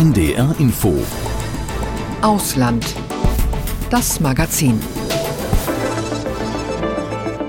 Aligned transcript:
NDR 0.00 0.54
Info 0.58 0.94
Ausland. 2.22 2.86
Das 3.90 4.18
Magazin. 4.18 4.80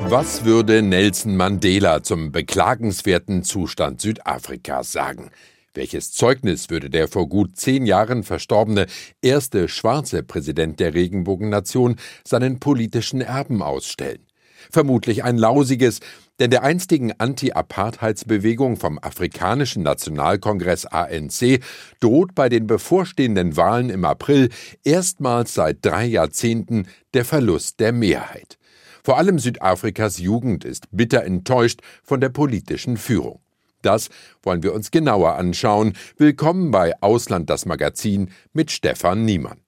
Was 0.10 0.44
würde 0.44 0.82
Nelson 0.82 1.38
Mandela 1.38 2.04
zum 2.04 2.34
beklagenswerten 2.34 3.46
Zustand 3.46 4.02
Südafrikas 4.02 4.92
sagen? 4.92 5.32
Welches 5.74 6.12
Zeugnis 6.12 6.70
würde 6.70 6.90
der 6.90 7.08
vor 7.08 7.30
gut 7.30 7.56
zehn 7.56 7.86
Jahren 7.86 8.24
verstorbene 8.24 8.88
erste 9.22 9.70
schwarze 9.70 10.22
Präsident 10.22 10.82
der 10.82 10.94
Regenbogennation 10.94 11.96
seinen 12.28 12.60
politischen 12.60 13.22
Erben 13.22 13.62
ausstellen? 13.62 14.28
Vermutlich 14.70 15.24
ein 15.24 15.38
lausiges, 15.38 16.02
denn 16.42 16.50
der 16.50 16.64
einstigen 16.64 17.14
Anti-Apartheidsbewegung 17.20 18.76
vom 18.76 18.98
Afrikanischen 19.00 19.84
Nationalkongress 19.84 20.88
ANC 20.88 21.60
droht 22.00 22.34
bei 22.34 22.50
den 22.50 22.66
bevorstehenden 22.66 23.58
Wahlen 23.58 23.92
im 23.92 24.04
April 24.06 24.50
erstmals 24.84 25.54
seit 25.54 25.86
drei 25.86 26.04
Jahrzehnten 26.06 26.88
der 27.14 27.26
Verlust 27.26 27.80
der 27.80 27.92
Mehrheit. 27.92 28.58
Vor 29.04 29.20
allem 29.20 29.38
Südafrikas 29.38 30.18
Jugend 30.18 30.66
ist 30.66 30.88
bitter 30.92 31.24
enttäuscht 31.24 31.82
von 32.04 32.20
der 32.20 32.30
politischen 32.30 32.98
Führung. 32.98 33.40
Das 33.84 34.10
wollen 34.42 34.64
wir 34.64 34.74
uns 34.74 34.90
genauer 34.90 35.36
anschauen. 35.36 35.94
Willkommen 36.18 36.72
bei 36.72 37.00
Ausland 37.02 37.52
das 37.52 37.68
Magazin 37.68 38.32
mit 38.52 38.72
Stefan 38.72 39.26
Niemann. 39.26 39.61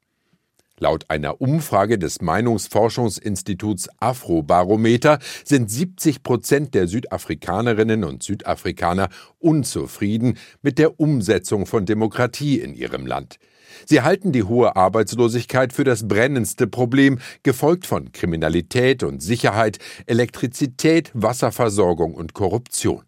Laut 0.83 1.05
einer 1.07 1.39
Umfrage 1.39 1.97
des 1.97 2.21
Meinungsforschungsinstituts 2.21 3.87
Afrobarometer 4.01 5.19
sind 5.45 5.71
70 5.71 6.23
Prozent 6.23 6.73
der 6.75 6.89
Südafrikanerinnen 6.89 8.03
und 8.03 8.21
Südafrikaner 8.21 9.07
unzufrieden 9.39 10.37
mit 10.61 10.79
der 10.79 10.99
Umsetzung 10.99 11.67
von 11.67 11.85
Demokratie 11.85 12.59
in 12.59 12.73
ihrem 12.73 13.05
Land. 13.05 13.37
Sie 13.85 14.01
halten 14.01 14.33
die 14.33 14.43
hohe 14.43 14.75
Arbeitslosigkeit 14.75 15.71
für 15.71 15.85
das 15.85 16.05
brennendste 16.05 16.67
Problem, 16.67 17.19
gefolgt 17.43 17.87
von 17.87 18.11
Kriminalität 18.11 19.03
und 19.03 19.23
Sicherheit, 19.23 19.79
Elektrizität, 20.05 21.11
Wasserversorgung 21.13 22.13
und 22.13 22.33
Korruption. 22.33 23.03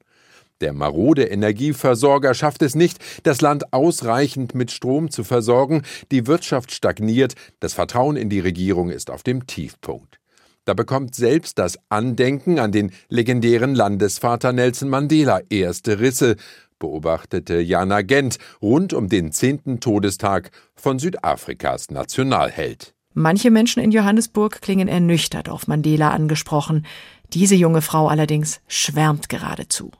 Der 0.61 0.71
marode 0.71 1.23
Energieversorger 1.23 2.33
schafft 2.33 2.61
es 2.61 2.75
nicht, 2.75 2.99
das 3.23 3.41
Land 3.41 3.73
ausreichend 3.73 4.55
mit 4.55 4.71
Strom 4.71 5.11
zu 5.11 5.25
versorgen, 5.25 5.81
die 6.11 6.27
Wirtschaft 6.27 6.71
stagniert, 6.71 7.35
das 7.59 7.73
Vertrauen 7.73 8.15
in 8.15 8.29
die 8.29 8.39
Regierung 8.39 8.89
ist 8.89 9.11
auf 9.11 9.21
dem 9.21 9.47
Tiefpunkt. 9.47 10.19
Da 10.63 10.73
bekommt 10.73 11.13
selbst 11.13 11.59
das 11.59 11.77
Andenken 11.89 12.57
an 12.57 12.71
den 12.71 12.91
legendären 13.09 13.75
Landesvater 13.75 14.53
Nelson 14.53 14.89
Mandela 14.89 15.41
erste 15.49 15.99
Risse, 15.99 16.37
beobachtete 16.79 17.59
Jana 17.59 18.01
Gent 18.01 18.37
rund 18.61 18.93
um 18.93 19.09
den 19.09 19.31
zehnten 19.31 19.79
Todestag 19.79 20.51
von 20.73 20.99
Südafrikas 20.99 21.91
Nationalheld. 21.91 22.93
Manche 23.13 23.51
Menschen 23.51 23.81
in 23.81 23.91
Johannesburg 23.91 24.61
klingen 24.61 24.87
ernüchtert 24.87 25.49
auf 25.49 25.67
Mandela 25.67 26.11
angesprochen. 26.11 26.85
Diese 27.33 27.55
junge 27.55 27.81
Frau 27.81 28.07
allerdings 28.07 28.59
schwärmt 28.67 29.29
geradezu. 29.29 29.91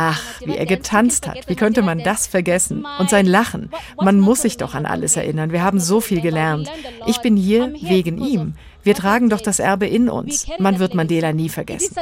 Ach, 0.00 0.22
wie 0.44 0.56
er 0.56 0.66
getanzt 0.66 1.26
hat. 1.26 1.48
Wie 1.48 1.56
könnte 1.56 1.82
man 1.82 1.98
das 1.98 2.28
vergessen? 2.28 2.86
Und 3.00 3.10
sein 3.10 3.26
Lachen. 3.26 3.70
Man 4.00 4.20
muss 4.20 4.42
sich 4.42 4.56
doch 4.56 4.76
an 4.76 4.86
alles 4.86 5.16
erinnern. 5.16 5.50
Wir 5.50 5.64
haben 5.64 5.80
so 5.80 6.00
viel 6.00 6.20
gelernt. 6.20 6.70
Ich 7.06 7.18
bin 7.18 7.36
hier 7.36 7.74
wegen 7.80 8.18
ihm. 8.24 8.54
Wir 8.84 8.94
tragen 8.94 9.28
doch 9.28 9.40
das 9.40 9.58
Erbe 9.58 9.88
in 9.88 10.08
uns. 10.08 10.46
Man 10.60 10.78
wird 10.78 10.94
Mandela 10.94 11.32
nie 11.32 11.48
vergessen. 11.48 11.96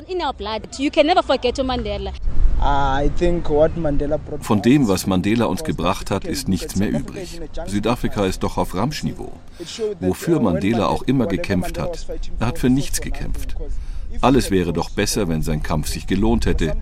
Von 4.40 4.62
dem, 4.62 4.88
was 4.88 5.06
Mandela 5.06 5.46
uns 5.46 5.64
gebracht 5.64 6.10
hat, 6.10 6.24
ist 6.24 6.48
nichts 6.48 6.76
mehr 6.76 6.90
übrig. 6.90 7.40
Südafrika 7.66 8.26
ist 8.26 8.42
doch 8.42 8.58
auf 8.58 8.74
Ramschniveau. 8.74 9.32
Wofür 10.00 10.40
Mandela 10.40 10.88
auch 10.88 11.02
immer 11.02 11.26
gekämpft 11.26 11.78
hat, 11.78 12.06
er 12.38 12.46
hat 12.46 12.58
für 12.58 12.70
nichts 12.70 13.00
gekämpft. 13.00 13.56
Alles 14.20 14.50
wäre 14.50 14.72
doch 14.72 14.90
besser, 14.90 15.28
wenn 15.28 15.42
sein 15.42 15.62
Kampf 15.62 15.88
sich 15.88 16.06
gelohnt 16.06 16.46
hätte. 16.46 16.76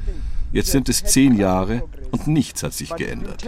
Jetzt 0.53 0.71
sind 0.71 0.89
es 0.89 1.03
zehn 1.05 1.37
Jahre 1.37 1.83
und 2.12 2.28
nichts 2.28 2.62
hat 2.62 2.72
sich 2.72 2.95
geändert. 2.95 3.45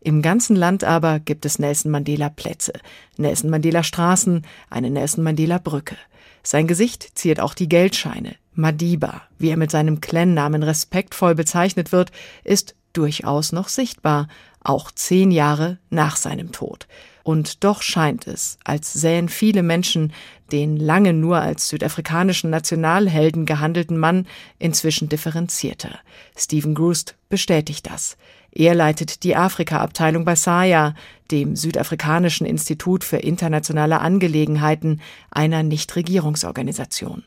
Im 0.00 0.22
ganzen 0.22 0.56
Land 0.56 0.84
aber 0.84 1.18
gibt 1.18 1.44
es 1.44 1.58
Nelson 1.58 1.90
Mandela 1.90 2.28
Plätze, 2.28 2.72
Nelson 3.16 3.50
Mandela 3.50 3.82
Straßen, 3.82 4.46
eine 4.70 4.90
Nelson 4.90 5.24
Mandela 5.24 5.58
Brücke. 5.58 5.96
Sein 6.44 6.68
Gesicht 6.68 7.18
ziert 7.18 7.40
auch 7.40 7.54
die 7.54 7.68
Geldscheine. 7.68 8.36
Madiba, 8.54 9.22
wie 9.38 9.50
er 9.50 9.56
mit 9.56 9.70
seinem 9.70 10.00
Clan-Namen 10.00 10.62
respektvoll 10.62 11.34
bezeichnet 11.34 11.90
wird, 11.92 12.12
ist 12.44 12.74
durchaus 12.92 13.52
noch 13.52 13.68
sichtbar, 13.68 14.28
auch 14.60 14.90
zehn 14.90 15.30
Jahre 15.30 15.78
nach 15.90 16.16
seinem 16.16 16.52
Tod. 16.52 16.86
Und 17.28 17.62
doch 17.62 17.82
scheint 17.82 18.26
es, 18.26 18.56
als 18.64 18.90
sähen 18.94 19.28
viele 19.28 19.62
Menschen 19.62 20.14
den 20.50 20.78
lange 20.78 21.12
nur 21.12 21.36
als 21.36 21.68
südafrikanischen 21.68 22.48
Nationalhelden 22.48 23.44
gehandelten 23.44 23.98
Mann 23.98 24.26
inzwischen 24.58 25.10
differenzierter. 25.10 25.98
Stephen 26.34 26.74
Groost 26.74 27.16
bestätigt 27.28 27.86
das. 27.86 28.16
Er 28.50 28.74
leitet 28.74 29.24
die 29.24 29.36
Afrika-Abteilung 29.36 30.24
bei 30.24 30.36
SAIA, 30.36 30.94
dem 31.30 31.54
Südafrikanischen 31.54 32.46
Institut 32.46 33.04
für 33.04 33.18
internationale 33.18 34.00
Angelegenheiten, 34.00 35.02
einer 35.30 35.62
Nichtregierungsorganisation. 35.62 37.24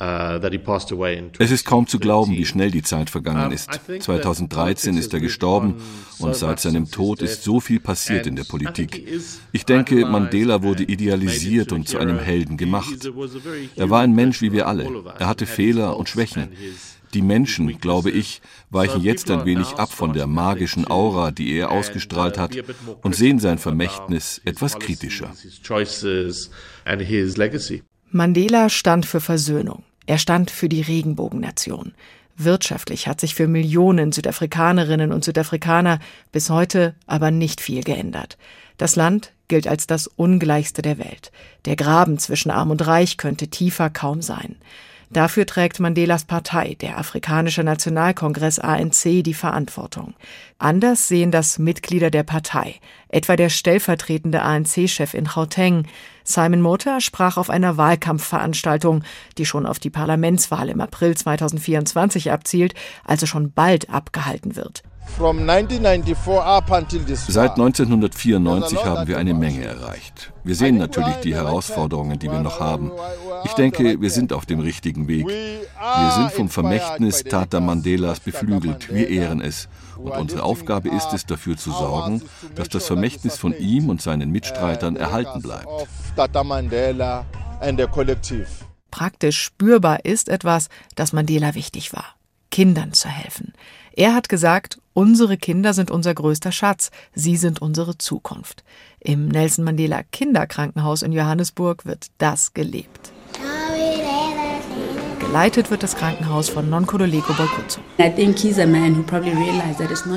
Uh, 0.00 0.38
es 1.38 1.50
ist 1.50 1.64
kaum 1.64 1.86
zu 1.88 1.98
glauben, 1.98 2.32
wie 2.32 2.46
schnell 2.46 2.70
die 2.70 2.82
Zeit 2.82 3.10
vergangen 3.10 3.50
ist. 3.50 3.68
2013 4.00 4.96
ist 4.96 5.12
er 5.12 5.20
gestorben 5.20 5.82
und 6.18 6.36
seit 6.36 6.60
seinem 6.60 6.90
Tod 6.90 7.20
ist 7.20 7.42
so 7.42 7.58
viel 7.58 7.80
passiert 7.80 8.26
in 8.26 8.36
der 8.36 8.44
Politik. 8.44 9.06
Ich 9.50 9.64
denke, 9.64 10.06
Mandela 10.06 10.62
wurde 10.62 10.84
idealisiert 10.84 11.72
und 11.72 11.88
zu 11.88 11.98
einem 11.98 12.20
Helden 12.20 12.56
gemacht. 12.56 13.10
Er 13.76 13.90
war 13.90 14.00
ein 14.00 14.14
Mensch 14.14 14.40
wie 14.40 14.52
wir 14.52 14.68
alle. 14.68 14.88
Er 15.18 15.26
hatte 15.26 15.46
Fehler 15.46 15.96
und 15.96 16.08
Schwächen. 16.08 16.48
Die 17.14 17.22
Menschen, 17.22 17.78
glaube 17.78 18.10
ich, 18.10 18.40
weichen 18.70 19.02
jetzt 19.02 19.30
ein 19.30 19.44
wenig 19.44 19.68
ab 19.74 19.92
von 19.92 20.12
der 20.12 20.26
magischen 20.26 20.90
Aura, 20.90 21.30
die 21.30 21.52
er 21.52 21.70
ausgestrahlt 21.70 22.38
hat, 22.38 22.56
und 23.02 23.14
sehen 23.14 23.38
sein 23.38 23.58
Vermächtnis 23.58 24.40
etwas 24.44 24.78
kritischer. 24.78 25.30
Mandela 28.10 28.68
stand 28.68 29.06
für 29.06 29.20
Versöhnung. 29.20 29.84
Er 30.06 30.18
stand 30.18 30.50
für 30.50 30.68
die 30.68 30.82
Regenbogennation. 30.82 31.94
Wirtschaftlich 32.36 33.06
hat 33.06 33.20
sich 33.20 33.34
für 33.34 33.46
Millionen 33.46 34.10
Südafrikanerinnen 34.12 35.12
und 35.12 35.24
Südafrikaner 35.24 35.98
bis 36.32 36.50
heute 36.50 36.94
aber 37.06 37.30
nicht 37.30 37.60
viel 37.60 37.82
geändert. 37.82 38.38
Das 38.78 38.96
Land 38.96 39.32
gilt 39.48 39.68
als 39.68 39.86
das 39.86 40.06
ungleichste 40.06 40.82
der 40.82 40.98
Welt. 40.98 41.30
Der 41.66 41.76
Graben 41.76 42.18
zwischen 42.18 42.50
Arm 42.50 42.70
und 42.70 42.86
Reich 42.86 43.16
könnte 43.16 43.48
tiefer 43.48 43.90
kaum 43.90 44.22
sein. 44.22 44.56
Dafür 45.12 45.44
trägt 45.44 45.78
Mandelas 45.78 46.24
Partei, 46.24 46.74
der 46.80 46.96
Afrikanische 46.96 47.62
Nationalkongress 47.62 48.58
ANC, 48.58 49.22
die 49.22 49.34
Verantwortung. 49.34 50.14
Anders 50.58 51.06
sehen 51.06 51.30
das 51.30 51.58
Mitglieder 51.58 52.10
der 52.10 52.22
Partei, 52.22 52.76
etwa 53.08 53.36
der 53.36 53.50
stellvertretende 53.50 54.40
ANC-Chef 54.40 55.12
in 55.12 55.26
Gauteng. 55.26 55.86
Simon 56.24 56.62
Motor 56.62 57.02
sprach 57.02 57.36
auf 57.36 57.50
einer 57.50 57.76
Wahlkampfveranstaltung, 57.76 59.04
die 59.36 59.44
schon 59.44 59.66
auf 59.66 59.78
die 59.78 59.90
Parlamentswahl 59.90 60.70
im 60.70 60.80
April 60.80 61.14
2024 61.14 62.32
abzielt, 62.32 62.72
also 63.04 63.26
schon 63.26 63.52
bald 63.52 63.90
abgehalten 63.90 64.56
wird. 64.56 64.82
Seit 67.28 67.52
1994 67.52 68.84
haben 68.84 69.06
wir 69.06 69.18
eine 69.18 69.34
Menge 69.34 69.64
erreicht. 69.64 70.32
Wir 70.44 70.54
sehen 70.54 70.78
natürlich 70.78 71.16
die 71.16 71.34
Herausforderungen, 71.34 72.18
die 72.18 72.30
wir 72.30 72.40
noch 72.40 72.60
haben. 72.60 72.90
Ich 73.44 73.52
denke, 73.52 74.00
wir 74.00 74.10
sind 74.10 74.32
auf 74.32 74.46
dem 74.46 74.60
richtigen 74.60 75.08
Weg. 75.08 75.26
Wir 75.26 76.10
sind 76.16 76.32
vom 76.32 76.48
Vermächtnis 76.48 77.24
Tata 77.24 77.60
Mandelas 77.60 78.20
beflügelt. 78.20 78.92
Wir 78.92 79.08
ehren 79.08 79.40
es. 79.40 79.68
Und 79.96 80.12
unsere 80.12 80.42
Aufgabe 80.42 80.88
ist 80.88 81.12
es, 81.12 81.26
dafür 81.26 81.56
zu 81.56 81.70
sorgen, 81.70 82.22
dass 82.54 82.68
das 82.68 82.86
Vermächtnis 82.86 83.36
von 83.38 83.56
ihm 83.56 83.88
und 83.88 84.02
seinen 84.02 84.30
Mitstreitern 84.30 84.96
erhalten 84.96 85.42
bleibt. 85.42 85.68
Praktisch 88.90 89.40
spürbar 89.40 90.04
ist 90.04 90.28
etwas, 90.28 90.68
das 90.94 91.12
Mandela 91.12 91.54
wichtig 91.54 91.92
war. 91.92 92.16
Kindern 92.50 92.92
zu 92.92 93.08
helfen. 93.08 93.54
Er 93.94 94.14
hat 94.14 94.28
gesagt, 94.28 94.78
unsere 94.94 95.36
Kinder 95.36 95.72
sind 95.74 95.90
unser 95.90 96.14
größter 96.14 96.52
Schatz, 96.52 96.90
sie 97.14 97.36
sind 97.36 97.62
unsere 97.62 97.98
Zukunft. 97.98 98.64
Im 99.00 99.28
Nelson 99.28 99.64
Mandela 99.64 100.02
Kinderkrankenhaus 100.02 101.02
in 101.02 101.12
Johannesburg 101.12 101.86
wird 101.86 102.06
das 102.18 102.54
gelebt. 102.54 103.12
Geleitet 105.32 105.70
wird 105.70 105.82
das 105.82 105.96
Krankenhaus 105.96 106.50
von 106.50 106.68
Nonkodoleko 106.68 107.32
Bolkutso. 107.32 107.80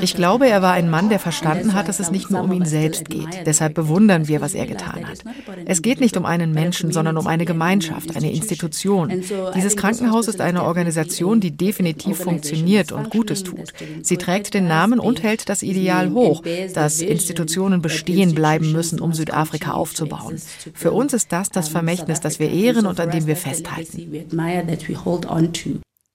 Ich 0.02 0.14
glaube, 0.14 0.46
er 0.46 0.60
war 0.60 0.74
ein 0.74 0.90
Mann, 0.90 1.08
der 1.08 1.18
verstanden 1.18 1.72
hat, 1.72 1.88
dass 1.88 2.00
es 2.00 2.10
nicht 2.10 2.30
nur 2.30 2.42
um 2.42 2.52
ihn 2.52 2.66
selbst 2.66 3.08
geht. 3.08 3.46
Deshalb 3.46 3.72
bewundern 3.72 4.28
wir, 4.28 4.42
was 4.42 4.54
er 4.54 4.66
getan 4.66 5.08
hat. 5.08 5.24
Es 5.64 5.80
geht 5.80 6.02
nicht 6.02 6.18
um 6.18 6.26
einen 6.26 6.52
Menschen, 6.52 6.92
sondern 6.92 7.16
um 7.16 7.26
eine 7.26 7.46
Gemeinschaft, 7.46 8.14
eine 8.14 8.30
Institution. 8.30 9.22
Dieses 9.54 9.74
Krankenhaus 9.76 10.28
ist 10.28 10.42
eine 10.42 10.64
Organisation, 10.64 11.40
die 11.40 11.56
definitiv 11.56 12.18
funktioniert 12.18 12.92
und 12.92 13.08
Gutes 13.08 13.42
tut. 13.42 13.72
Sie 14.02 14.18
trägt 14.18 14.52
den 14.52 14.68
Namen 14.68 15.00
und 15.00 15.22
hält 15.22 15.48
das 15.48 15.62
Ideal 15.62 16.12
hoch, 16.12 16.42
dass 16.74 17.00
Institutionen 17.00 17.80
bestehen 17.80 18.34
bleiben 18.34 18.70
müssen, 18.70 19.00
um 19.00 19.14
Südafrika 19.14 19.70
aufzubauen. 19.70 20.36
Für 20.74 20.92
uns 20.92 21.14
ist 21.14 21.32
das 21.32 21.48
das 21.48 21.70
Vermächtnis, 21.70 22.20
das 22.20 22.38
wir 22.38 22.50
ehren 22.50 22.84
und 22.84 23.00
an 23.00 23.10
dem 23.10 23.26
wir 23.26 23.36
festhalten. 23.36 24.26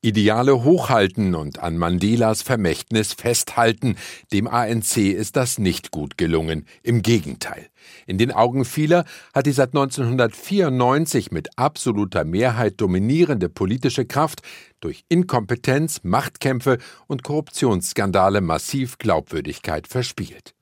Ideale 0.04 0.64
hochhalten 0.64 1.36
und 1.36 1.60
an 1.60 1.78
Mandelas 1.78 2.42
Vermächtnis 2.42 3.14
festhalten, 3.14 3.96
dem 4.34 4.48
ANC 4.48 4.98
ist 4.98 5.36
das 5.36 5.60
nicht 5.60 5.92
gut 5.92 6.18
gelungen, 6.18 6.66
im 6.82 7.04
Gegenteil. 7.04 7.68
In 8.08 8.18
den 8.18 8.32
Augen 8.32 8.66
vieler 8.66 9.06
hat 9.34 9.46
die 9.46 9.52
seit 9.52 9.70
1994 9.70 11.32
mit 11.32 11.50
absoluter 11.56 12.26
Mehrheit 12.26 12.82
dominierende 12.82 13.48
politische 13.48 14.06
Kraft 14.06 14.42
durch 14.80 15.06
Inkompetenz, 15.08 16.00
Machtkämpfe 16.02 16.80
und 17.06 17.22
Korruptionsskandale 17.22 18.42
massiv 18.42 18.98
Glaubwürdigkeit 18.98 19.88
verspielt. 19.88 20.56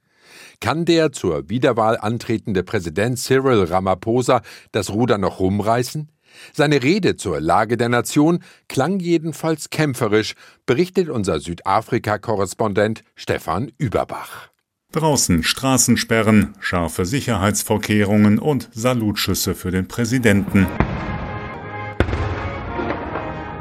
Kann 0.59 0.83
der 0.83 1.13
zur 1.13 1.49
Wiederwahl 1.49 1.97
antretende 1.97 2.63
Präsident 2.63 3.17
Cyril 3.17 3.63
Ramaphosa 3.63 4.41
das 4.73 4.89
Ruder 4.89 5.17
noch 5.17 5.39
rumreißen? 5.39 6.09
Seine 6.53 6.83
Rede 6.83 7.15
zur 7.15 7.39
Lage 7.39 7.77
der 7.77 7.89
Nation 7.89 8.39
klang 8.67 8.99
jedenfalls 8.99 9.69
kämpferisch, 9.69 10.35
berichtet 10.65 11.09
unser 11.09 11.39
Südafrika-Korrespondent 11.39 13.03
Stefan 13.15 13.71
Überbach. 13.77 14.49
Draußen 14.91 15.43
Straßensperren, 15.43 16.55
scharfe 16.59 17.05
Sicherheitsvorkehrungen 17.05 18.39
und 18.39 18.69
Salutschüsse 18.73 19.53
für 19.53 19.69
den 19.69 19.87
Präsidenten. 19.87 20.65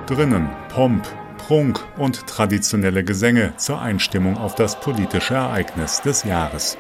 Drinnen 0.07 0.49
Pomp, 0.71 1.07
Prunk 1.37 1.85
und 1.99 2.27
traditionelle 2.27 3.05
Gesänge 3.05 3.53
zur 3.59 3.79
Einstimmung 3.81 4.39
auf 4.39 4.55
das 4.55 4.81
politische 4.81 5.35
Ereignis 5.35 6.01
des 6.01 6.25
Jahres. 6.25 6.79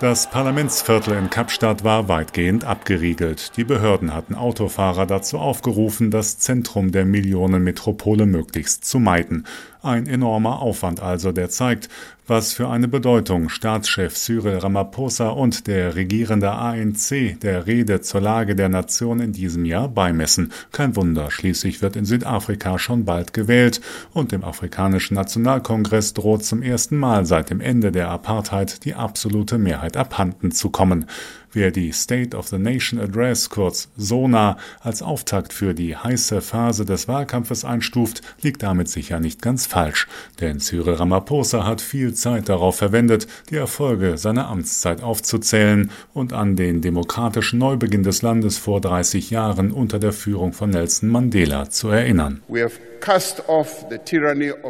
Das 0.00 0.30
Parlamentsviertel 0.30 1.12
in 1.12 1.28
Kapstadt 1.28 1.84
war 1.84 2.08
weitgehend 2.08 2.64
abgeriegelt. 2.64 3.54
Die 3.58 3.64
Behörden 3.64 4.14
hatten 4.14 4.34
Autofahrer 4.34 5.04
dazu 5.04 5.38
aufgerufen, 5.38 6.10
das 6.10 6.38
Zentrum 6.38 6.90
der 6.90 7.04
Millionenmetropole 7.04 8.24
möglichst 8.24 8.86
zu 8.86 8.98
meiden. 8.98 9.44
Ein 9.82 10.06
enormer 10.06 10.60
Aufwand 10.60 11.00
also, 11.00 11.32
der 11.32 11.48
zeigt, 11.48 11.88
was 12.26 12.52
für 12.52 12.68
eine 12.68 12.86
Bedeutung 12.86 13.48
Staatschef 13.48 14.14
Cyril 14.14 14.58
Ramaphosa 14.58 15.30
und 15.30 15.66
der 15.66 15.96
regierende 15.96 16.52
ANC 16.52 17.40
der 17.40 17.66
Rede 17.66 18.02
zur 18.02 18.20
Lage 18.20 18.54
der 18.54 18.68
Nation 18.68 19.20
in 19.20 19.32
diesem 19.32 19.64
Jahr 19.64 19.88
beimessen. 19.88 20.52
Kein 20.70 20.96
Wunder, 20.96 21.30
schließlich 21.30 21.80
wird 21.80 21.96
in 21.96 22.04
Südafrika 22.04 22.78
schon 22.78 23.06
bald 23.06 23.32
gewählt 23.32 23.80
und 24.12 24.32
dem 24.32 24.44
Afrikanischen 24.44 25.14
Nationalkongress 25.14 26.12
droht 26.12 26.44
zum 26.44 26.62
ersten 26.62 26.98
Mal 26.98 27.24
seit 27.24 27.48
dem 27.48 27.62
Ende 27.62 27.90
der 27.90 28.10
Apartheid 28.10 28.84
die 28.84 28.94
absolute 28.94 29.56
Mehrheit 29.56 29.96
abhanden 29.96 30.52
zu 30.52 30.68
kommen. 30.68 31.06
Wer 31.52 31.72
die 31.72 31.90
State 31.92 32.36
of 32.36 32.46
the 32.46 32.58
Nation 32.58 33.00
Address, 33.00 33.50
kurz 33.50 33.88
SONA, 33.96 34.56
als 34.80 35.02
Auftakt 35.02 35.52
für 35.52 35.74
die 35.74 35.96
heiße 35.96 36.40
Phase 36.42 36.84
des 36.84 37.08
Wahlkampfes 37.08 37.64
einstuft, 37.64 38.22
liegt 38.40 38.62
damit 38.62 38.88
sicher 38.88 39.18
nicht 39.18 39.42
ganz 39.42 39.66
falsch. 39.66 40.06
Denn 40.40 40.60
Cyril 40.60 40.94
Ramaphosa 40.94 41.66
hat 41.66 41.80
viel 41.80 42.14
Zeit 42.14 42.48
darauf 42.48 42.76
verwendet, 42.76 43.26
die 43.50 43.56
Erfolge 43.56 44.16
seiner 44.16 44.48
Amtszeit 44.48 45.02
aufzuzählen 45.02 45.90
und 46.14 46.32
an 46.32 46.54
den 46.54 46.82
demokratischen 46.82 47.58
Neubeginn 47.58 48.04
des 48.04 48.22
Landes 48.22 48.56
vor 48.56 48.80
30 48.80 49.30
Jahren 49.30 49.72
unter 49.72 49.98
der 49.98 50.12
Führung 50.12 50.52
von 50.52 50.70
Nelson 50.70 51.08
Mandela 51.08 51.68
zu 51.68 51.88
erinnern. 51.88 52.42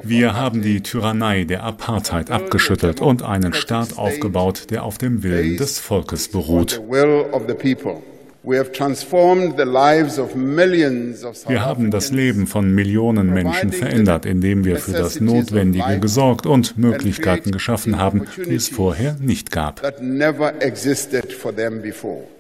Wir 0.03 0.35
haben 0.35 0.63
die 0.63 0.83
Tyrannei 0.83 1.45
der 1.45 1.65
Apartheid 1.65 2.31
abgeschüttelt 2.31 3.01
und 3.01 3.23
einen 3.23 3.53
Staat 3.53 3.99
aufgebaut, 3.99 4.71
der 4.71 4.85
auf 4.85 4.99
dem 4.99 5.25
Willen 5.25 5.57
des 5.57 5.81
Volkes 5.81 6.29
beruht. 6.29 6.70
the 6.71 6.81
will 6.81 7.33
of 7.35 7.47
the 7.47 7.55
people. 7.55 8.03
Wir 8.43 8.65
haben 11.65 11.91
das 11.91 12.11
Leben 12.11 12.47
von 12.47 12.75
Millionen 12.75 13.35
Menschen 13.35 13.71
verändert, 13.71 14.25
indem 14.25 14.65
wir 14.65 14.79
für 14.79 14.93
das 14.93 15.21
Notwendige 15.21 16.01
gesorgt 16.01 16.47
und 16.47 16.79
Möglichkeiten 16.79 17.51
geschaffen 17.51 17.99
haben, 17.99 18.27
die 18.37 18.55
es 18.55 18.69
vorher 18.69 19.17
nicht 19.21 19.51
gab. 19.51 19.83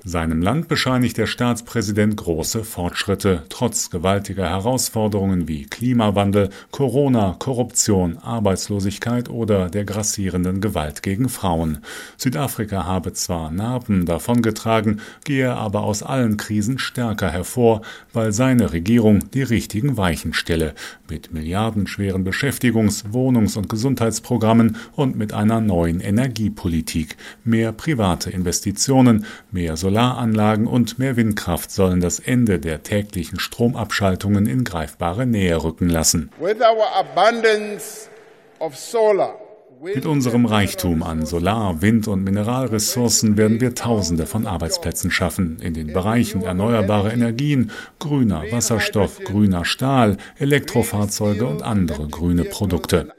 Seinem 0.03 0.41
Land 0.41 0.69
bescheinigt 0.69 1.19
der 1.19 1.27
Staatspräsident 1.27 2.17
große 2.17 2.65
Fortschritte, 2.65 3.43
trotz 3.51 3.91
gewaltiger 3.91 4.49
Herausforderungen 4.49 5.47
wie 5.47 5.67
Klimawandel, 5.67 6.49
Corona, 6.71 7.37
Korruption, 7.39 8.17
Arbeitslosigkeit 8.17 9.29
oder 9.29 9.69
der 9.69 9.85
grassierenden 9.85 10.63
Gewalt 10.63 11.03
gegen 11.03 11.29
Frauen. 11.29 11.79
Südafrika 12.17 12.87
habe 12.87 13.13
zwar 13.13 13.51
Narben 13.51 14.07
davongetragen, 14.07 15.03
gehe 15.25 15.55
aber 15.55 15.83
aus 15.91 16.05
allen 16.05 16.37
Krisen 16.37 16.79
stärker 16.79 17.31
hervor, 17.31 17.83
weil 18.13 18.33
seine 18.33 18.73
Regierung 18.73 19.31
die 19.33 19.43
richtigen 19.43 19.97
Weichen 19.97 20.33
stelle, 20.33 20.75
mit 21.09 21.33
milliardenschweren 21.33 22.25
Beschäftigungs-, 22.25 23.05
Wohnungs- 23.11 23.59
und 23.59 23.69
Gesundheitsprogrammen 23.69 24.77
und 24.95 25.17
mit 25.17 25.33
einer 25.35 25.61
neuen 25.61 26.01
Energiepolitik. 26.01 27.17
Mehr 27.43 27.73
private 27.73 28.31
Investitionen, 28.31 29.27
mehr 29.51 29.77
Solaranlagen 29.77 30.69
und 30.69 31.01
mehr 31.01 31.17
Windkraft 31.17 31.73
sollen 31.73 32.01
das 32.01 32.21
Ende 32.21 32.61
der 32.61 32.85
täglichen 32.85 33.41
Stromabschaltungen 33.41 34.47
in 34.47 34.63
greifbare 34.63 35.27
Nähe 35.27 35.63
rücken 35.63 35.89
lassen. 35.89 36.31
With 36.39 36.61
our 36.61 36.87
abundance 36.97 38.09
of 38.61 38.77
solar 38.77 39.50
mit 39.83 40.05
unserem 40.05 40.45
Reichtum 40.45 41.03
an 41.03 41.25
Solar-, 41.25 41.81
Wind- 41.81 42.09
und 42.09 42.23
Mineralressourcen 42.23 43.37
werden 43.37 43.61
wir 43.61 43.75
Tausende 43.75 44.27
von 44.27 44.47
Arbeitsplätzen 44.47 45.11
schaffen 45.11 45.59
in 45.61 45.75
den 45.75 45.93
Bereichen 45.93 46.43
erneuerbare 46.43 47.13
Energien, 47.13 47.71
grüner 47.99 48.43
Wasserstoff, 48.51 49.21
grüner 49.25 49.65
Stahl, 49.65 50.19
Elektrofahrzeuge 50.39 51.47
und 51.47 51.63
andere 51.63 52.09
grüne 52.09 52.45
Produkte. 52.45 53.13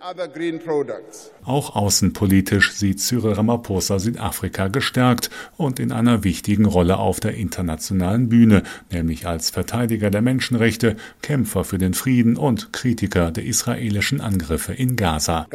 Auch 1.43 1.75
außenpolitisch 1.75 2.73
sieht 2.73 2.99
Cyril 2.99 3.33
Ramaphosa 3.33 3.97
Südafrika 3.97 4.67
gestärkt 4.67 5.31
und 5.57 5.79
in 5.79 5.91
einer 5.91 6.23
wichtigen 6.23 6.65
Rolle 6.65 6.97
auf 6.97 7.19
der 7.19 7.33
internationalen 7.33 8.29
Bühne, 8.29 8.61
nämlich 8.91 9.25
als 9.25 9.49
Verteidiger 9.49 10.11
der 10.11 10.21
Menschenrechte, 10.21 10.95
Kämpfer 11.23 11.63
für 11.63 11.79
den 11.79 11.95
Frieden 11.95 12.37
und 12.37 12.71
Kritiker 12.73 13.31
der 13.31 13.45
israelischen 13.45 14.21
Angriffe 14.21 14.73
in 14.73 14.95
Gaza. 14.95 15.47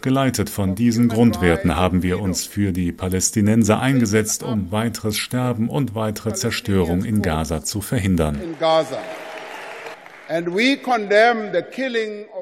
Geleitet 0.00 0.50
von 0.50 0.74
diesen 0.74 1.08
Grundwerten 1.08 1.76
haben 1.76 2.02
wir 2.02 2.20
uns 2.20 2.44
für 2.44 2.72
die 2.72 2.92
Palästinenser 2.92 3.80
eingesetzt, 3.80 4.42
um 4.42 4.70
weiteres 4.70 5.16
Sterben 5.16 5.68
und 5.68 5.94
weitere 5.94 6.34
Zerstörung 6.34 7.04
in 7.04 7.22
Gaza 7.22 7.64
zu 7.64 7.80
verhindern. 7.80 8.40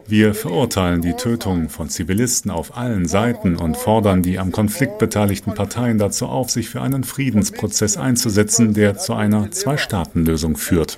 Wir 0.06 0.34
verurteilen 0.34 1.02
die 1.02 1.14
Tötung 1.14 1.68
von 1.68 1.88
Zivilisten 1.88 2.50
auf 2.52 2.76
allen 2.76 3.06
Seiten 3.08 3.56
und 3.56 3.76
fordern 3.76 4.22
die 4.22 4.38
am 4.38 4.52
Konflikt 4.52 4.98
beteiligten 4.98 5.54
Parteien 5.54 5.98
dazu 5.98 6.26
auf, 6.26 6.50
sich 6.50 6.68
für 6.68 6.80
einen 6.80 7.02
Friedensprozess 7.02 7.96
einzusetzen, 7.96 8.72
der 8.74 8.98
zu 8.98 9.14
einer 9.14 9.50
Zwei-Staaten-Lösung 9.50 10.56
führt. 10.56 10.96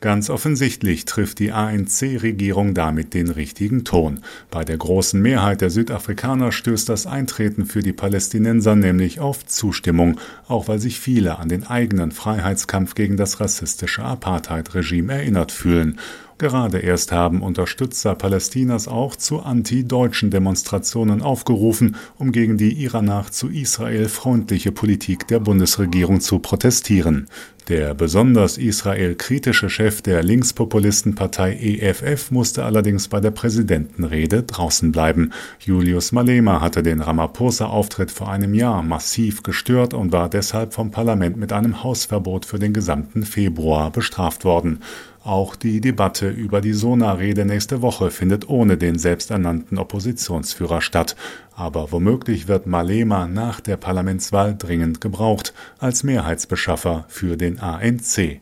Ganz 0.00 0.28
offensichtlich 0.28 1.06
trifft 1.06 1.38
die 1.38 1.52
ANC-Regierung 1.52 2.74
damit 2.74 3.14
den 3.14 3.30
richtigen 3.30 3.84
Ton. 3.84 4.20
Bei 4.50 4.64
der 4.64 4.76
großen 4.76 5.20
Mehrheit 5.20 5.62
der 5.62 5.70
Südafrikaner 5.70 6.52
stößt 6.52 6.90
das 6.90 7.06
Eintreten 7.06 7.64
für 7.64 7.80
die 7.80 7.94
Palästinenser 7.94 8.76
nämlich 8.76 9.20
auf 9.20 9.46
Zustimmung, 9.46 10.20
auch 10.46 10.68
weil 10.68 10.78
sich 10.78 11.00
viele 11.00 11.38
an 11.38 11.48
den 11.48 11.66
eigenen 11.66 12.12
Freiheitskampf 12.12 12.94
gegen 12.94 13.16
das 13.16 13.40
rassistische 13.40 14.02
Apartheid-Regime 14.02 15.12
erinnern 15.12 15.21
erinnert 15.22 15.52
fühlen. 15.52 15.98
Gerade 16.42 16.78
erst 16.80 17.12
haben 17.12 17.40
Unterstützer 17.40 18.16
Palästinas 18.16 18.88
auch 18.88 19.14
zu 19.14 19.42
anti-deutschen 19.42 20.30
Demonstrationen 20.32 21.22
aufgerufen, 21.22 21.94
um 22.18 22.32
gegen 22.32 22.58
die 22.58 22.72
ihrer 22.72 23.00
nach 23.00 23.30
zu 23.30 23.48
Israel 23.48 24.08
freundliche 24.08 24.72
Politik 24.72 25.28
der 25.28 25.38
Bundesregierung 25.38 26.20
zu 26.20 26.40
protestieren. 26.40 27.28
Der 27.68 27.94
besonders 27.94 28.58
israelkritische 28.58 29.70
Chef 29.70 30.02
der 30.02 30.24
Linkspopulistenpartei 30.24 31.54
EFF 31.54 32.32
musste 32.32 32.64
allerdings 32.64 33.06
bei 33.06 33.20
der 33.20 33.30
Präsidentenrede 33.30 34.42
draußen 34.42 34.90
bleiben. 34.90 35.30
Julius 35.60 36.10
Malema 36.10 36.60
hatte 36.60 36.82
den 36.82 37.00
Ramaphosa-Auftritt 37.00 38.10
vor 38.10 38.32
einem 38.32 38.54
Jahr 38.54 38.82
massiv 38.82 39.44
gestört 39.44 39.94
und 39.94 40.10
war 40.10 40.28
deshalb 40.28 40.74
vom 40.74 40.90
Parlament 40.90 41.36
mit 41.36 41.52
einem 41.52 41.84
Hausverbot 41.84 42.46
für 42.46 42.58
den 42.58 42.72
gesamten 42.72 43.22
Februar 43.22 43.92
bestraft 43.92 44.44
worden. 44.44 44.80
Auch 45.24 45.54
die 45.54 45.80
Debatte 45.80 46.28
über 46.28 46.60
die 46.60 46.72
Sona-Rede 46.72 47.44
nächste 47.44 47.80
Woche 47.80 48.10
findet 48.10 48.48
ohne 48.48 48.76
den 48.76 48.98
selbsternannten 48.98 49.78
Oppositionsführer 49.78 50.80
statt. 50.80 51.14
Aber 51.54 51.92
womöglich 51.92 52.48
wird 52.48 52.66
Malema 52.66 53.28
nach 53.28 53.60
der 53.60 53.76
Parlamentswahl 53.76 54.56
dringend 54.56 55.00
gebraucht 55.00 55.54
als 55.78 56.02
Mehrheitsbeschaffer 56.02 57.04
für 57.08 57.36
den 57.36 57.60
ANC. 57.60 58.40